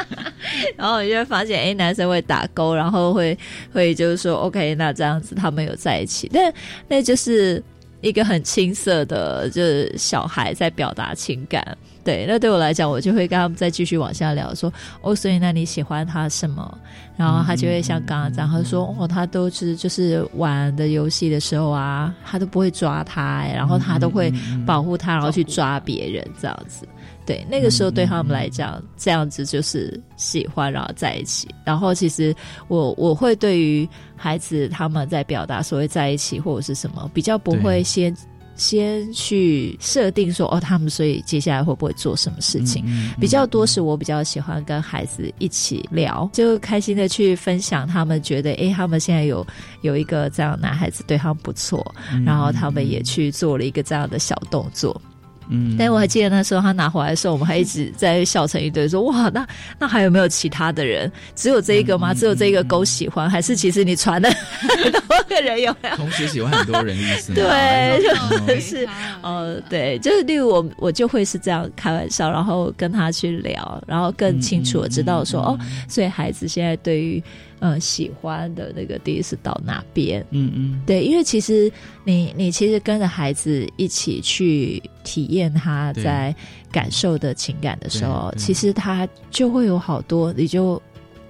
[0.74, 3.38] 然后你就会发现，哎，男生会打勾，然后会
[3.74, 6.50] 会就是说，OK，那这样子他们有在一起，但
[6.88, 7.62] 那就是
[8.00, 11.76] 一个很青涩的，就是小孩在表达情感。
[12.04, 16.78] 对，那对我来讲，我就会跟他们再继续往下聊，说哦，所以那你喜欢他什么？
[17.16, 24.32] 然后他就会像刚刚这样，他说哦，他都是就是玩的游戏的时候啊，他都不会抓他、哎然后他都会
[24.66, 26.86] 保护他，然后去抓别人这样子。
[27.26, 31.48] 对，那个时候对他们来讲，这样子就是喜欢，然后在一起。
[31.64, 32.34] 然后其实
[32.68, 38.14] 我我会对于孩子他们在表达所谓在一起或者是什么，比较不会先
[38.56, 42.84] 先去设定说哦，他们所以接下来会不会做什么事情。
[43.20, 49.46] 比较多是我比较喜欢跟孩子一起聊，就开心的去分享他们觉得诶，他们现在有
[49.82, 55.00] 有一个这样男孩子对他们不错，然后他们也去做了一个这样的小动作。
[55.48, 59.46] 嗯，但我还记得那时候他拿回来的时候，我们还一直在笑成一堆，说哇，那
[59.78, 61.10] 那还有没有其他的人？
[61.34, 62.14] 只有这一个吗？
[62.14, 65.96] 只有这一个狗喜欢，还是其实你传的很多个人有没有？
[65.96, 67.34] 同时喜欢很多人的意思？
[67.34, 68.02] 对，
[68.46, 68.88] 就是
[69.22, 77.22] 呃，对，就是例如我我就会是这样开玩笑，然后跟他去聊，然后更清楚的知道说、哦，所以孩子现在对于
[77.64, 80.20] 呃喜欢的那个第一次到哪边？
[80.30, 81.72] 嗯嗯，对，因为其实
[82.04, 86.34] 你你其实跟着孩子一起去体验他在
[86.70, 90.80] 感受的情感的时候，其实他就会有好多，你就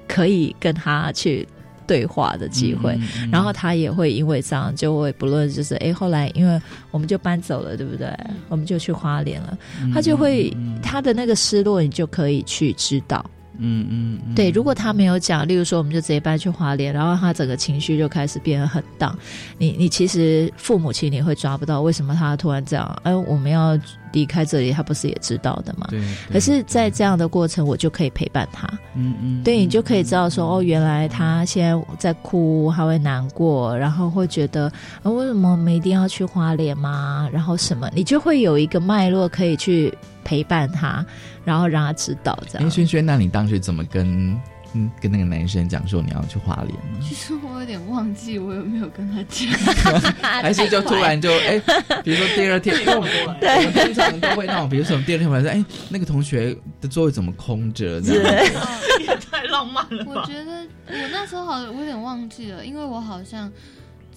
[0.08, 1.46] 可以跟他去。
[1.86, 6.58] 对话的机会，嗯嗯然后他也会因为这样，就会不论就是哎，后来因为
[6.90, 8.08] 我们就搬走了，对不对？
[8.48, 10.50] 我们就去花莲了，嗯他就会
[10.82, 13.22] 他的那个失落，你就可以去知道。
[13.58, 19.16] 嗯嗯，对，如果他没有讲，例如说我们就直接搬去华联，然后他整个情绪就开始变得很荡，
[19.58, 23.78] 你你其实父母亲你会抓不到为什么他突然这样，哎，我们要
[24.14, 25.86] 离开这里，他不是也知道的吗？
[25.90, 26.00] 对，
[26.32, 34.72] 可是，在这样的过程，我就可以陪伴他，嗯嗯，对你就可以知道说，哦，原来他现在在哭，他会难过，然后会觉得，
[35.02, 37.28] 啊为什么我们一定要去花莲吗？
[37.32, 41.04] 然后什么，你就会有一个脉络可以去陪伴他，
[41.44, 42.70] 然后让他知道这哎，样。
[42.70, 44.40] 萱萱，那你当时怎么跟
[44.74, 46.98] 嗯跟那个男生讲说你要去花莲呢？
[47.00, 49.48] 其实我有点忘记我有没有跟他讲，
[50.20, 51.58] 还是就突然就哎，
[52.02, 58.00] 比如说第二天，因为我们我们通常都会那种，比如说我们第二天回来说，哎，那个同学的座位怎么空着？
[58.00, 60.12] 这样子也 太浪漫了吧！
[60.14, 63.50] 我觉得我那时候好，我有点忘记了，因为我好像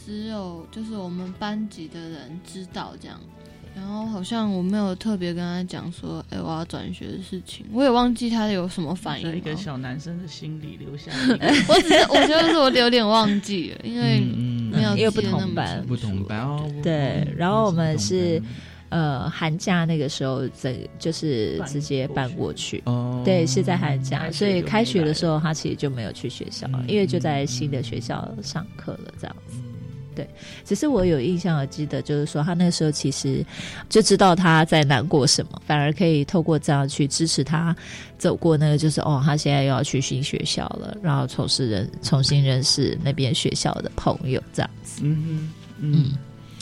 [0.03, 3.19] 只有就是我们班级的人知道这样，
[3.77, 9.55] 然后好像我没有特别跟他讲说，哎、我要转学的事情，我也忘记他有什么反应在一个。
[9.55, 11.11] 小男生的心里留下
[11.69, 15.83] 我只是我觉得是我有点忘记了，因为嗯没有因为不同班。
[15.87, 18.41] 不同班哦，对，然后我们是
[18.89, 22.81] 呃寒假那个时候，整就是直接搬过去。
[22.85, 29.57] 哦，对，是在寒假，所以开学的时候，他其实就没有去学校，因为就在新的学校上课了，这样子。
[30.17, 30.27] 对，
[30.65, 33.45] 只是我有印象，我记得就是说，他那时候其实
[33.87, 37.75] 就知道他在难过什么，反而可以透过这样去支持他
[38.17, 45.01] 走过那个，就是哦，他现在又要去新学校了，然后重视认重新认识那边学校的朋友，这样子。
[45.03, 46.17] 嗯嗯嗯。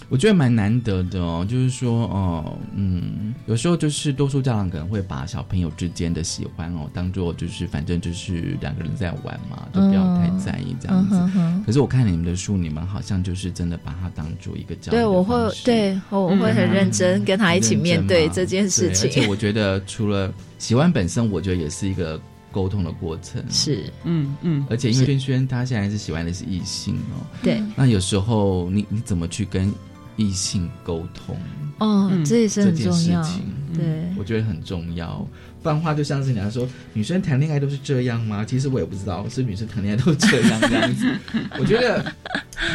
[0.09, 11.15] 我觉得蛮难得的哦，就是说，哦，嗯，有时候就是多数家长可能会把小朋友之间的喜欢哦，当做就是反正就是两个人在玩嘛，就不要太在意这样子。
[11.15, 14.95] 嗯哼哼可是我看你们的书，你们好像就是真的把它当做一个教育。
[14.95, 19.09] 的对，我会对我会很认真跟他一起面对这件事情。
[19.09, 22.19] 对而且我觉得除了喜欢本身，我觉得也是一个
[22.51, 23.43] 沟通的过程。
[23.49, 29.71] 是，嗯嗯，而且因为是轩轩他现在是喜欢的是异性哦，对，那有时候你你怎么去跟
[30.15, 31.37] 异性沟通？
[31.79, 33.41] 哦，这也是很重要事情，。
[33.73, 33.83] 对，
[34.17, 35.27] 我觉得很重要。
[35.61, 38.45] 不然的话，就像是人家说，女生谈恋爱都是这样吗？
[38.45, 41.11] 其实我也不知道，是女生谈恋爱都是这样这样子。
[41.59, 42.13] 我觉得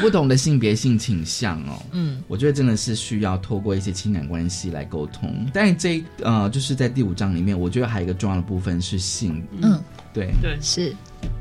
[0.00, 5.46] 不同的性别性倾向哦，嗯，我觉得真的是需要透过一些情感关系来沟通。
[5.54, 9.42] 但这呃，就是在第五章里面，我觉得还有一个重要的部分是性。
[9.62, 9.80] 嗯，
[10.12, 10.94] 对对，是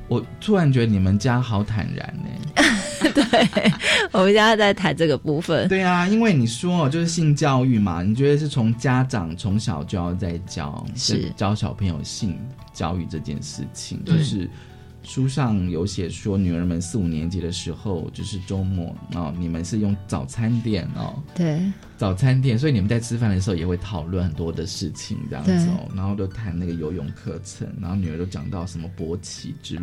[0.07, 2.63] 我突然觉得你们家好坦然呢、
[3.13, 3.71] 对
[4.11, 5.67] 我们家在谈这个部分。
[5.67, 12.38] 对啊，因为你说，就是性教育嘛，你觉得是从家长从小就要在教，是教小朋友性
[12.73, 14.49] 教育这件事情，就是
[15.10, 21.60] 书上有写说，女儿们四五年级的时候，就是周末哦，你们是用早餐店哦，对，
[21.97, 29.82] 早餐店，所以你们在吃饭的时候也会讨论很多的事情，这样子哦，然后都谈那个游泳课程，然后女儿都讲到什么勃起之类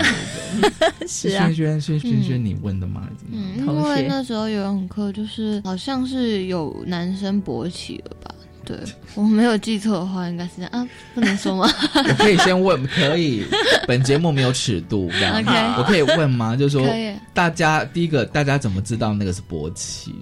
[0.62, 0.70] 的，
[1.08, 3.00] 是啊轩轩轩轩轩，你问的吗？
[3.02, 8.32] 还是怎么样嗯，因为那时候游泳课就是好像是有男生勃起了吧？
[8.66, 8.76] 对
[9.14, 11.72] 我没有记错的话，应该是这样啊，不能说吗？
[11.94, 13.46] 我可以先问，可以。
[13.86, 16.56] 本节目没有尺度，这样我可以问吗？
[16.56, 16.86] 就是说，
[17.32, 20.12] 大家第一个，大家怎么知道那个是勃起？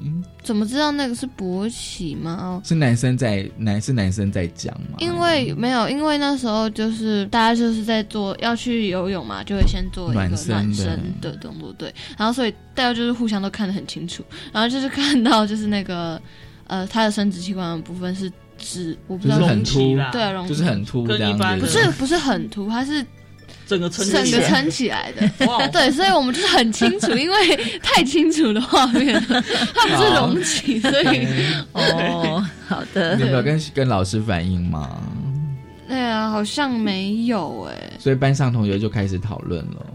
[0.43, 2.39] 怎么知道那个是勃起吗？
[2.39, 4.99] 哦，是男生在男是男生在讲吗？
[4.99, 14.23] 因为没有，因为那时候就是大家就是在做要去游泳嘛，就会先做一个暖身的动作，对，然后所以大家就是互相都看得很清楚，
[14.53, 16.21] 然后就是看到就是那个
[16.67, 23.05] 呃他的生殖器官的部分是指，我不知道就是很凸对啊，隆起就是很凸这样般不是不是很凸，它是。
[23.67, 25.27] 整个撑整起来个撑起来的，
[25.73, 29.19] 对，所以我们就是很清楚， 因为太清楚的画面，
[29.75, 31.27] 它不是隆起，所以
[31.73, 33.15] 哦，好的。
[33.17, 35.01] 你有没有跟跟老师反映吗？
[35.89, 39.87] 对啊，好像没有哎、所以班上同学就开始讨论了。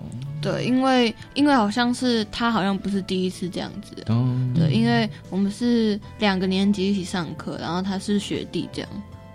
[0.41, 8.89] 对，因为因为好像是他好像不是第一次这样子，哦，对，因为我们是两个年级一起上课，然后他是学弟这样，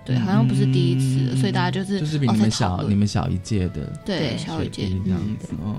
[0.04, 5.76] 对，好像不是第一次了，所以大家就是就是比哦你们小，你们小一届的，对小一届这样子哦。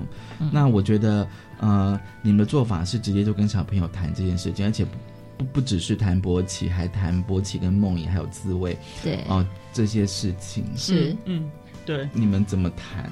[0.52, 1.28] 那我觉得，
[1.60, 4.92] 呃，你们的做法是直接就跟小朋友谈这件事情，而且不
[5.38, 11.50] 不不只是谈勃起，还谈勃起跟梦遗还有自慰，对哦这些事情是嗯，
[11.86, 13.12] 对，你们怎么谈？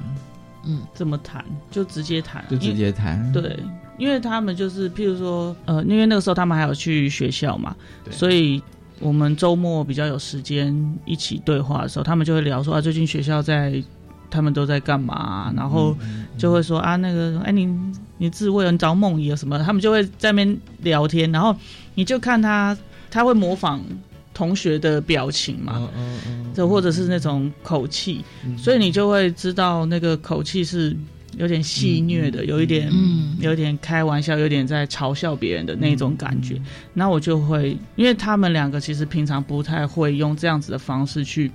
[0.66, 3.32] 嗯，怎么谈就直接谈，就直接谈。
[3.32, 3.58] 对，
[3.98, 7.76] 因为他们就是，譬如说，呃，因为那个时候他们还有去学校嘛，
[8.10, 8.62] 所以
[9.00, 10.74] 我们周末比较有时间
[11.06, 13.84] 一起对话的时候，他们就会聊说啊，最近学校在
[14.30, 15.96] 他们都在干嘛、然后
[16.38, 17.68] 就会说啊，那个，哎，你
[18.18, 21.56] 你自慰了，你找梦怡啊什么，他们就会在那边聊天，然后
[21.96, 22.76] 你就看他，
[23.12, 23.80] 他会模仿
[24.34, 25.90] 同学的表情嘛，
[26.54, 28.24] 这或者是那种口气，
[28.58, 30.96] 所以你就会知道那个口气是
[31.38, 33.38] 有点戏谑的，有一点，嗯。
[33.40, 36.62] 有点开玩笑，有点在嘲笑别人的那种感觉。
[36.94, 41.52] 那我就会，因为他们两个其实平常不太会用这样子的方式去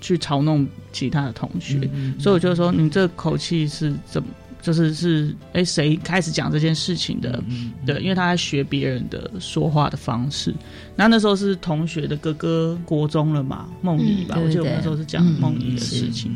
[0.00, 1.78] 去嘲弄其他的同学，
[2.18, 4.28] 所以我就说你这口气是怎么？
[4.62, 7.42] 就是是哎，谁开始讲这件事情的？
[7.86, 10.54] 对，因为他在学别人的说话的方式。
[10.96, 16.32] 那那时候是同学的哥哥国中了嘛，梦怡吧，嗯我记得我们那时候是讲嗯梦怡的事情。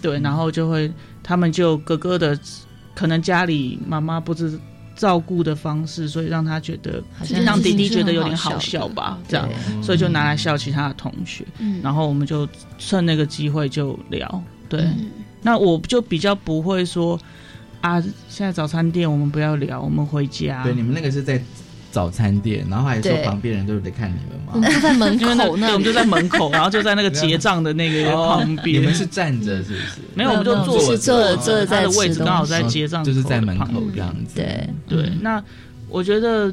[0.00, 0.92] 对，然后就会
[1.22, 2.38] 他们就哥哥的
[2.94, 4.58] 可能家里妈妈不知
[4.94, 9.48] 照顾的方式，所以让他觉得好像让弟弟觉得有点好好笑吧，这样，
[9.82, 11.44] 所以就拿来笑其他的同学。
[11.58, 12.48] 嗯然后我们就
[12.78, 14.42] 趁那个机会就聊。
[14.68, 15.10] 对，嗯
[15.40, 17.18] 那我就比较不会说
[17.82, 20.62] 啊，现在早餐店我们不要聊，我们回家。
[20.64, 21.40] 对，你们那个是在
[21.90, 24.52] 早餐店，然后还说旁边人都在看你们吗？
[24.54, 28.80] 我们就在门口那我们就在门口， 然后就在那个结账的那个哦旁边。
[28.80, 30.00] 你们是站着是不是？
[30.14, 34.36] 没有，我们就坐是坐着坐着他的位置刚好在结账，就是在门口这样子。
[34.36, 35.42] 对对，那
[35.88, 36.52] 我觉得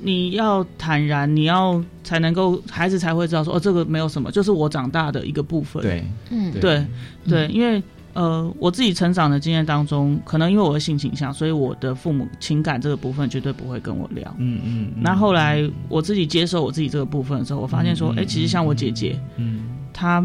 [0.00, 5.82] 你要坦然，你要才能够孩子才会知道说哦，这个没有什么，就是我长大的一个部分。
[5.82, 6.84] 对，嗯对
[7.26, 7.82] 对，因为
[8.14, 14.34] 呃，我自己成长的经验当中，可能因为我的性倾向，所以我的父母情感这个部分绝对不会跟我聊。
[14.38, 14.92] 嗯嗯。
[15.00, 20.24] 那后来我自己接受我自己这个部分的时候，我发现说，哎、其实像我姐姐，嗯，她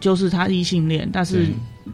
[0.00, 1.46] 就是她异性恋，但是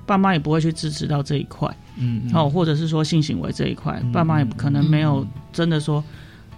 [0.06, 1.68] 爸妈也不会去支持到这一块。
[1.96, 6.02] 嗯哦，或者是说性行为这一块，爸妈也可能没有真的说，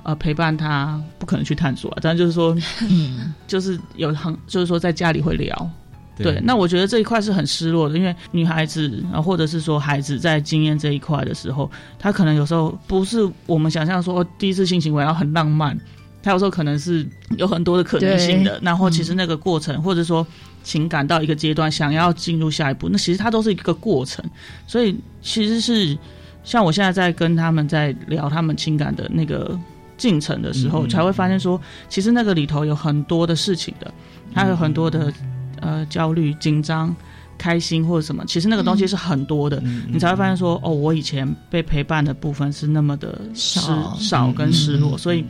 [0.03, 2.57] 呃陪伴他，不可能去探索啊，但就是说，
[2.89, 5.71] 嗯， 就是有很就是说在家里会聊。
[6.19, 15.79] 对，那我觉得这一块是很失落的，因为女孩子啊，或者是说孩子在经验这一块的时候，他可能有时候不是我们想象说第一次性行为要很浪漫，
[16.23, 17.07] 他有时候可能是
[17.37, 18.59] 有很多的可能性的。
[18.63, 20.27] 然后其实那个过程，或者说
[20.63, 24.25] 情感到一个阶段，想要进入下一步，那其实它都是一个过程。
[24.67, 25.99] 所以其实是
[26.45, 29.59] 像我现在在跟他们在聊他们情感的那个
[29.99, 31.61] 进程的时候，才会发现说，
[31.91, 33.93] 其实那个里头有很多的事情的，
[34.33, 35.13] 还有很多的。
[35.61, 36.95] 呃，焦虑、紧张、
[37.39, 45.25] 开心或者什么，其实那个东西是很多的，你才会发现说，哦，我以前被陪伴的部分是那么的少少跟失落，所以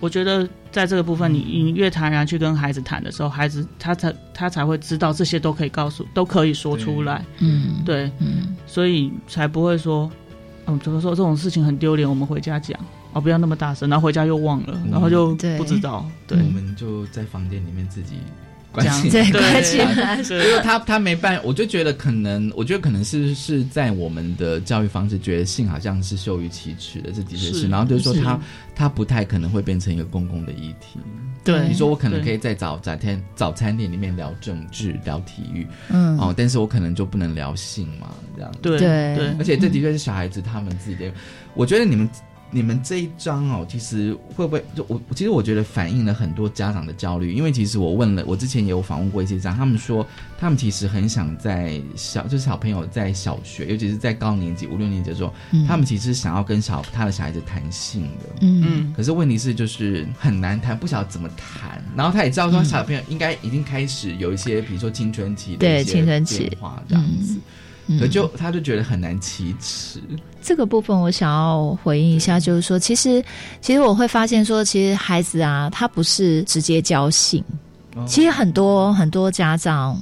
[0.00, 10.10] 我觉得在这个部分，你你越坦然去跟孩子谈的时候，孩子他才他才会知道这些都可以告诉，都可以说出来，嗯，对，嗯，所以才不会说，
[10.66, 12.78] 嗯，怎么说这种事情很丢脸，我们回家讲，
[13.12, 18.14] 哦，不要那么大声，然后回家又忘了，然后就不知道，对，我们就在房间里面自己。
[18.72, 27.68] 关系对关系，因为他他没办，我就觉得可能，我觉得可能是是在我们的教育方式，觉得性好像是羞于启齿的，这的确是。
[27.68, 28.40] 然后就是说，他
[28.74, 30.98] 他不太可能会变成一个公共的议题。
[31.44, 38.50] 对，你说我可能可以在早早餐早餐店里面聊政治、聊体育，嗯，哦，但是我可能就不能聊性嘛，这样。
[38.62, 41.12] 对对，而且这的确是小孩子他们自己的。
[41.54, 42.08] 我觉得你们。
[42.54, 45.00] 你们这一章哦，其实会不会就我？
[45.14, 50.06] 其实我觉得反映了很多家长的焦虑，因为其实我问了，我之前也有访问过一些家长，他们说
[50.38, 55.32] 他们其实很想在小，就是小朋友在小学，尤其是在高年级五六年级的时候，
[55.66, 61.82] 他们其实想要跟小他的小孩子谈性的，嗯，可是问题是就是很难谈，不晓得怎么谈。
[61.96, 66.22] 然后他也知道说小朋友应该已经开始有一些，比如说青春期的一些变
[66.60, 67.38] 化这样子。
[67.98, 70.00] 可就他就觉得很难启齿。
[70.40, 73.22] 这个部分我想要回应一下，就是说，其实
[73.60, 77.44] 其实我会发现说，其实孩子啊，他不是直接教性，
[78.06, 80.00] 其实很多很多家长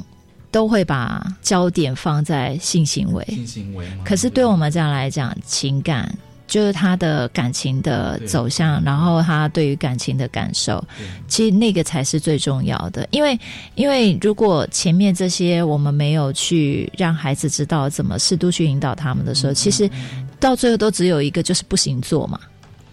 [0.51, 3.87] 都会把焦点放在性行为，性行为。
[4.05, 6.11] 可是对我们这样来讲，情感。
[6.51, 10.85] 就是他的感情的走向，然后他对于感情的感受，
[11.29, 13.07] 其实那个才是最重要的。
[13.13, 13.39] 因为，
[13.77, 19.89] 因为如果前面这些我们没有去让孩子知道怎么适度去引导他们的时候，其实
[20.41, 22.41] 到最后都只有一个，就是不行做嘛。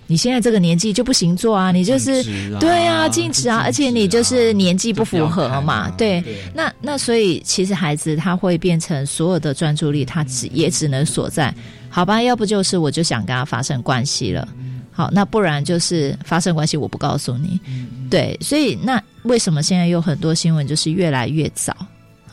[0.05, 2.24] 你现在这个年纪就不行做啊，你就是
[2.60, 5.89] 对啊，禁止啊，而且你就是年纪不符合嘛。
[5.97, 11.51] 对，那那所以其实孩子他会变成所有的专注力，他只也只能锁在。
[11.98, 14.48] 好吧，要不就是我就想跟他发生关系了，
[14.91, 17.60] 好，那不然就是发生关系我不告诉你，
[18.08, 21.76] 对，所以那为什么现在有很多新闻就是越来越早？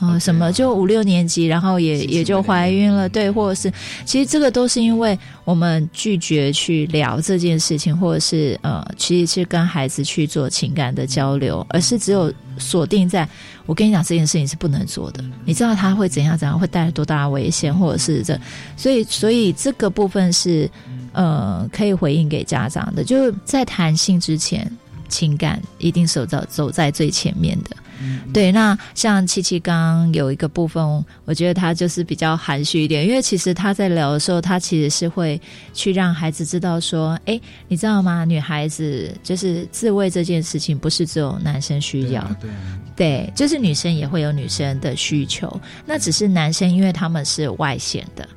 [0.06, 3.72] 啊，什么就五六年级，然后也也就怀孕了，对，或者是
[4.04, 13.28] 其实这个都是因为我们拒绝去聊这件事情，或者是呃，其实是跟孩子去做情感的交流，而是只有锁定在
[13.66, 18.38] 我跟你讲这件事情是不能做的，你知道他会怎样怎样，会带来多大的危险，或者是这，
[18.76, 20.70] 所以所以这个部分是
[21.12, 24.70] 呃可以回应给家长的，就是在谈性之前，
[25.08, 27.76] 情感一定走在走在最前面的。
[28.34, 35.40] 对，那像七七刚有一个部分，我觉得他就是比较含蓄一点，因为其实他在聊的时候，他其实是会
[35.72, 38.24] 去让孩子知道说，哎，你知道吗？
[38.24, 42.50] 女孩子就是自慰这件事情，不是只有男生需要，对，
[42.96, 48.28] 对，就是女生也会有女生的需求，那只是男生因为他们是外显的，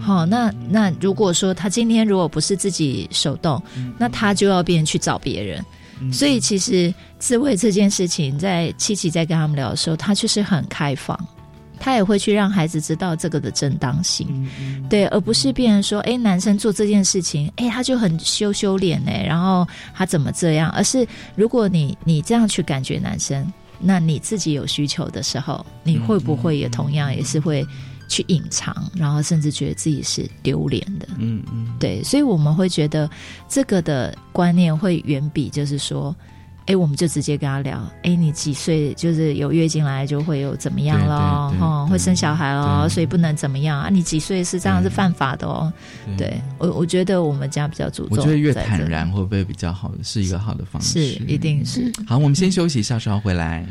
[0.00, 3.62] 好，那那如果说他今天如果不是自己手动，
[3.98, 5.62] 那他就要变去找别人。
[6.10, 11.18] 所以其实自慰这件事情，在七七在跟他们聊的时候，他就是很开放，
[11.78, 14.48] 他也会去让孩子知道这个的正当性，
[14.88, 20.70] 对，而不是别人说，哎，男生做这件事情，哎，他就很羞羞脸哎，然后他怎么这样？
[20.70, 27.66] 而是如果你你这样去感觉男生，那你自己有需求的时候，你会不会也同样也是会？
[28.12, 33.08] 去隐藏，然后甚至觉得自己是丢脸的，嗯嗯，对，所以我们会觉得
[33.48, 36.14] 这个的观念会远比就是说，
[36.66, 43.88] 哎，我们就直接跟他聊，哎，你几岁就是有月经来就会有怎么样了，哈，会生小孩了，所以不能怎么样啊？
[43.90, 45.72] 你几岁是这样是犯法的哦？
[46.18, 49.90] 对我，我觉得我们家比较注重，我觉得越坦然会不会比较好？
[50.02, 51.90] 是一个好的方式，是一定是。
[52.06, 53.64] 好，我们先休息一下，稍后回来。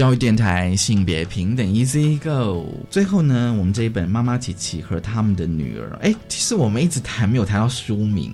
[0.00, 2.66] 教育电台性别平等 Easy Go。
[2.88, 8.32] 最后呢，我们这一本《妈妈琪琪和他们的女儿》，哎，其实我们一直谈没有谈到书名，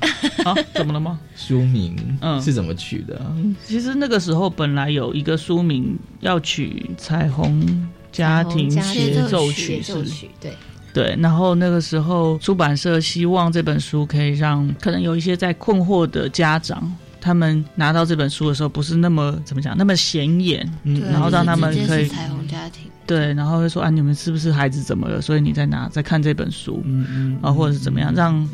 [0.00, 0.08] 哎，
[0.44, 1.18] 啊，怎么了吗？
[1.34, 3.18] 书名嗯是怎么取的？
[3.64, 10.26] 其实那个时候本来有一个书名要取《彩虹家庭协奏曲》，是？
[10.38, 10.52] 对。
[10.92, 16.94] 对，然后那个时候出版社希望这本书可以让可能有一些在困惑的家长，
[17.26, 25.20] 他们拿到这本书的时候不是那么怎么讲，那么显眼，嗯，然后让他们可以彩虹家庭，对，然后会说啊，你们是不是孩子怎么了？
[25.20, 28.48] 所以你在拿在看这本书，嗯嗯，啊，或者是怎么样，让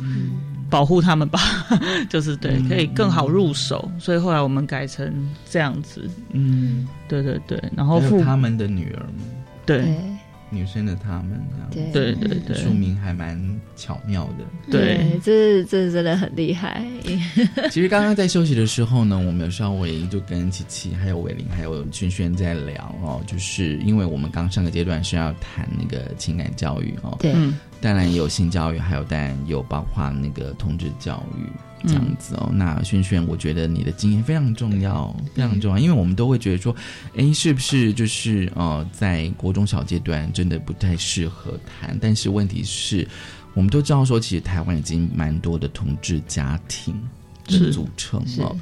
[0.71, 1.39] 保护他们吧，
[2.09, 3.91] 就是对，可以更好入手。
[3.99, 5.13] 所以后来我们改成
[5.51, 9.25] 这样子，嗯，对对对，然后他们的女儿吗？
[9.67, 9.85] 对。
[10.53, 11.41] 女生的他们
[11.73, 14.45] 这样，对对对书名还蛮巧妙的。
[14.71, 16.85] 对，这这真的很厉害。
[17.71, 27.35] 其实刚刚在休息的时候呢，我们有稍微就跟琪琪、还有伟玲、还有轩轩在聊哦，就是因为我们刚上个阶段是要谈那个情感教育哦，对，
[27.81, 31.47] 当然有性教育，还有当然有包括那个同志教育。
[31.87, 36.75] 这样子哦，那轩轩，我觉得你的经验非常重要，非常重要，因为我们都会觉得说，
[37.17, 41.99] 哎，是不是就是呃，在国中小阶段真的不太适合谈？
[42.01, 43.07] 但是问题是，
[43.55, 46.95] 我们都知道说，其实台湾已经蛮多的同志家庭
[47.47, 48.57] 的组成了。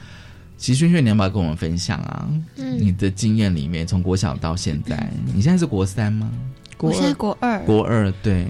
[0.56, 2.28] 其实轩轩，你要不要跟我们分享啊？
[2.56, 6.30] 嗯，你的经验里面，从国小到现在，你现在是国三吗？
[6.78, 7.58] 我现在国二。
[7.60, 8.46] 国二，对。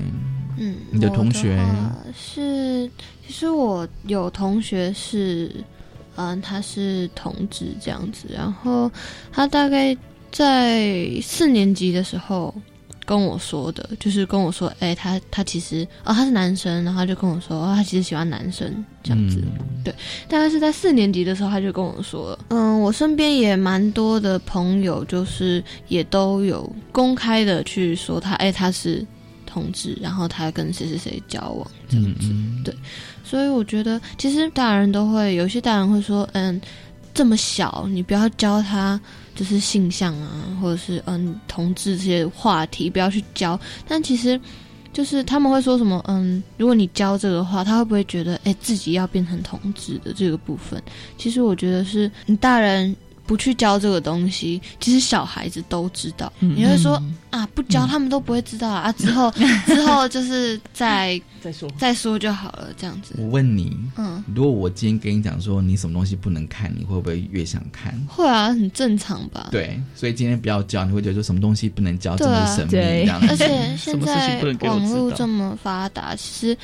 [0.63, 1.59] 嗯，你的同学
[2.15, 2.87] 是，
[3.27, 5.51] 其实我有同学是，
[6.17, 8.93] 嗯，他是同志这样子，然后
[9.33, 9.97] 他大概
[10.31, 12.55] 在四年级的时候
[13.07, 19.43] 跟我说的，就是跟我说，哎，他他其实哦他是男生，然后他就跟我说，哦他其实喜欢男生这样子，
[19.83, 19.95] 对，
[20.29, 29.07] 大概是在四年级的时候他就跟我说了，嗯，我身边也蛮多的朋友，就是也都有公开的去说他，哎他是。
[29.51, 32.33] 同志，然后他跟谁谁谁交往这样子，
[32.65, 32.75] 对，
[33.25, 36.61] 所以我觉得其实大人都会有些大人会说，嗯，
[37.13, 39.01] 这么小你不要教他
[39.35, 44.41] 就是性向啊，或者是嗯同志这些话题不要去教，但其实
[44.93, 50.83] 就是他们会说什么，嗯，如果你教这个话，他会不会觉得哎自己要变成同志的这个部分？
[51.19, 52.95] 其实我觉得是你大人。
[53.31, 56.33] 不去教这个东西，其实小孩子都知道。
[56.41, 57.01] 你会说
[57.31, 58.91] 啊，不教他们都不会知道啊。
[58.91, 59.33] 之后
[59.67, 63.15] 之后就是再再说再说就好了，这样子。
[63.19, 67.97] 我问你，嗯，如果我今天跟你讲说你什么东西不能看，你会不会越想看？
[68.09, 69.47] 会啊，很正常吧？
[69.53, 73.21] 对，所以今天不要教，你会觉得说什么东西不能教，这么神秘这样。
[73.29, 76.59] 而且现在网络这么发达，其实。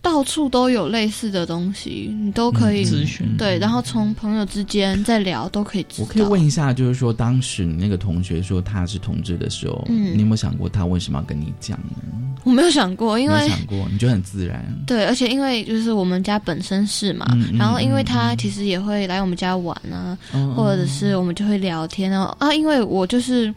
[0.00, 3.36] 到处都有类似的东西，你都可以咨询。
[3.36, 6.06] 对，然后从朋友之间再聊，都可以知道。
[6.08, 11.96] 我可以问一下，就是说，当时你那个同学说他是同志的时候，嗯，你有没有想过他为什么要跟你讲呢？
[12.44, 14.64] 我没有想过，因为想过，你觉得很自然。
[14.86, 17.26] 对，而且因为就是我们家本身是嘛，
[17.58, 20.16] 然后因为他其实也会来我们家玩啊，
[20.56, 23.52] 或者是我们就会聊天啊啊，因为我就是。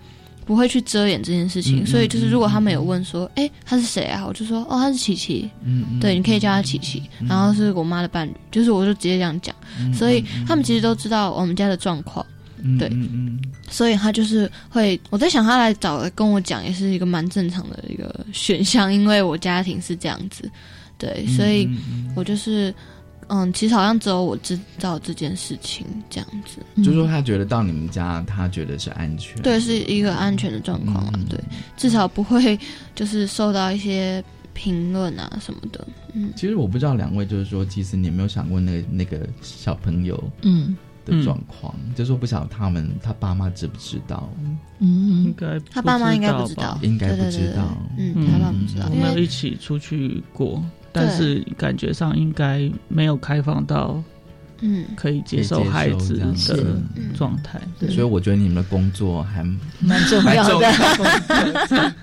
[0.45, 4.25] 不会去遮掩这件事情，所以就是如果他们有问说，哎，他是谁啊？
[4.27, 5.49] 我就说，哦，他是琪琪。
[5.63, 7.03] 嗯，对，你可以叫他琪琪。
[7.27, 9.55] 然后是我妈的伴侣，就是我就直接这样讲。
[9.93, 12.25] 所以他们其实都知道我们家的状况。
[12.77, 12.91] 对，
[13.69, 20.49] 所以他就是会，我在想他来找跟我讲，也是一个蛮正常的一个选项，因为我家庭是这样子。
[20.97, 21.69] 对，所以
[22.15, 22.73] 我就是。
[23.34, 26.61] 嗯，其实好像只有我知道这件事情这样子。
[26.84, 31.13] 就是说，他觉得到你们家，他觉得是安全，对，是一个安全的状况啊。
[31.29, 31.39] 对，
[31.77, 32.59] 至少不会
[32.93, 34.21] 就是受到一些
[34.53, 35.88] 评论啊什么的。
[36.11, 40.75] 嗯，其实我不知道两位，就是说，其实你有没有想过那个那个小朋友嗯
[41.05, 41.73] 的状况？
[41.95, 44.29] 就是说，不晓得他们他爸妈知不知道？
[44.79, 47.77] 嗯，应该他爸妈应该不知道，应该不知道。
[47.97, 50.61] 嗯，他爸不知道，我们有一起出去过。
[50.91, 54.01] 但是感觉上应该没有开放到，
[54.59, 56.25] 嗯，可以接受孩子的
[57.15, 57.59] 状态。
[57.89, 59.43] 所以我觉得你们的工作还
[59.79, 60.71] 蛮重要的。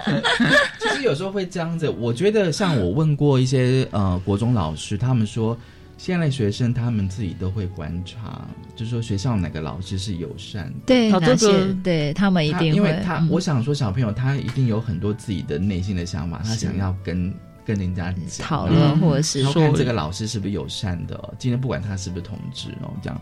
[0.81, 5.57] 其实有时候会这样子，我觉得像我问过一些呃国中老师，他们说
[5.97, 17.33] 现在学生他们自己都会观察，就是说学校哪个老师是友善，对哪些对他们一定，因为他我想说小朋友他一定有很多自己的内心的想法，他想要跟。
[17.69, 21.35] 跟人家讨论，或者是说这个老师是不是友善的？
[21.39, 23.21] 今天不管他是不是同志哦，这样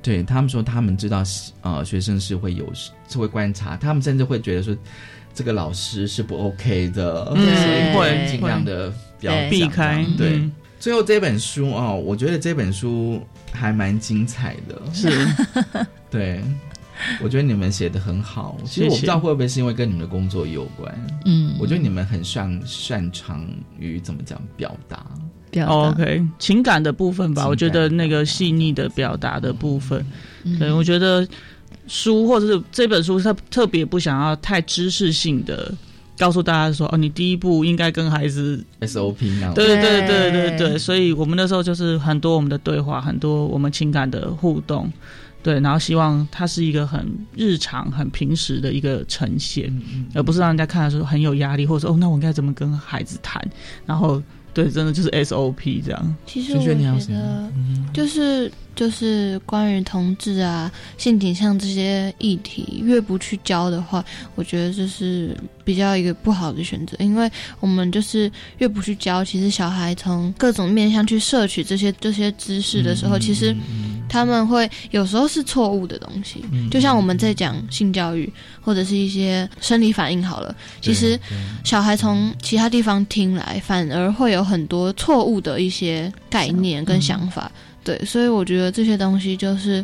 [0.00, 1.22] 对他们说，他们知道
[1.60, 2.66] 呃学生是会有
[3.06, 4.74] 是会观察，他们甚至会觉得说
[5.34, 8.88] 这个老师是不 OK 的，所以会尽量的
[9.20, 10.02] 比较避开。
[10.16, 10.50] 对，
[10.80, 13.20] 最后这本书哦，我觉得这本书
[13.52, 15.10] 还蛮精彩的，是，
[16.08, 16.42] 对。
[17.22, 18.56] 我觉得你们写的很好。
[18.64, 21.06] 其实我不知道会不会是因为跟你们的工作有关。
[21.24, 23.46] 嗯，我觉得你们很擅擅长
[23.78, 25.04] 于怎么讲表达。
[25.50, 26.82] 表达、哦 OK，情感。
[26.82, 30.04] 的部分吧，我觉得那个细腻的表达的部分，
[30.44, 30.58] 嗯。
[30.58, 31.26] 对我觉得
[31.86, 35.72] 书或者是这本书，它特别不想要太知识性的
[36.18, 39.54] 告诉大家说，哦，你第一步应该跟孩子 SOP 那样。
[39.54, 39.66] 对。
[39.80, 44.92] 对对对对，所以我们那时候就是很多我们的对话，很多我们情感的互动，
[45.46, 49.72] 对，然后希望它是一个很日常、很平时的一个呈现，
[50.12, 53.40] 而不是让人家看的时候很有压力，或者说哦，那我应该怎么跟孩子谈？
[53.86, 54.20] 然后
[54.52, 56.16] 对，真的就是 SOP 这样。
[56.26, 57.52] 其实我觉得
[57.92, 64.04] 就是就是关于同志啊、性倾向这些议题，越不去教的话，
[64.34, 66.94] 我觉得这是比较一个不好的选择。
[67.00, 73.56] 因为我们就是越不去教，其实小孩从各种面向去摄取这些这些知识的时候，其实
[74.10, 76.44] 他们会有时候是错误的东西。
[76.70, 81.18] 就像我们在讲性教育或者是一些生理反应好了，其实
[81.64, 87.50] 小孩从其他地方听来，反而会有很多错误的一些概念跟想法。
[87.86, 89.82] 对，所以我觉得这些东西就是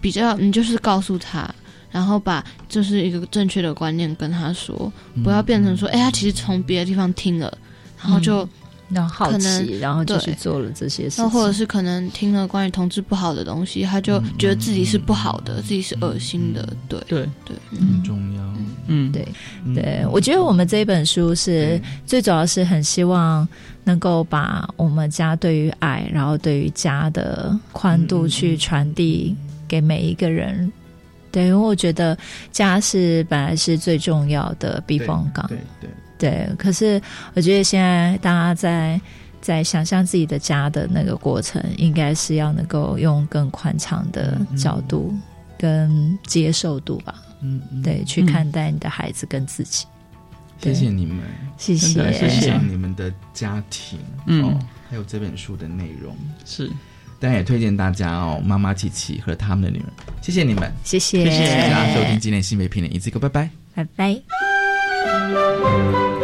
[0.00, 1.48] 比较，你就是告诉他，
[1.90, 4.92] 然后把就是一个正确的观念跟他说，
[5.24, 7.56] 不要变成说，哎、他其实从别的地方听了，
[8.02, 8.46] 然后就。
[8.90, 16.68] 然后好可能奇，然后就去做了这些事情，那或者是可能听了关于同志不好的东西，他就觉得自己是不好的，自己是恶心的。
[16.88, 18.40] 对对对，很重要。
[18.88, 19.26] 嗯，对
[19.74, 23.46] 对，我觉得我们这一本书是最主要是很希望
[23.84, 29.36] 能够把我们家对于爱，然后对于家的宽度去传递
[29.68, 30.70] 给每一个人。
[31.30, 32.18] 对，因为我觉得
[32.50, 35.46] 家是本来是最重要的避风港。
[35.46, 35.88] 对对。
[35.88, 35.90] 对，
[36.58, 37.00] 可是
[37.34, 39.00] 我觉得现在大家在
[39.40, 45.14] 在想象自己的家的那个过程，应该是要能够用更宽敞的角度
[45.58, 49.86] 跟接受度吧，嗯，对，去看待你的孩子跟自己。
[50.62, 51.18] 谢谢你们，
[51.56, 52.02] 谢谢。
[52.02, 54.44] 分谢谢享你们的家庭，嗯。
[54.44, 54.58] 哦，
[54.90, 56.14] 还有这本书的内容。
[56.44, 56.70] 是。
[57.18, 59.88] 但也推荐大家哦，妈妈琪琪和他们的女儿，
[60.22, 64.49] 谢谢你们，谢谢，谢谢大家收听今天新北平的一字歌，拜拜，拜拜。
[65.02, 66.19] Música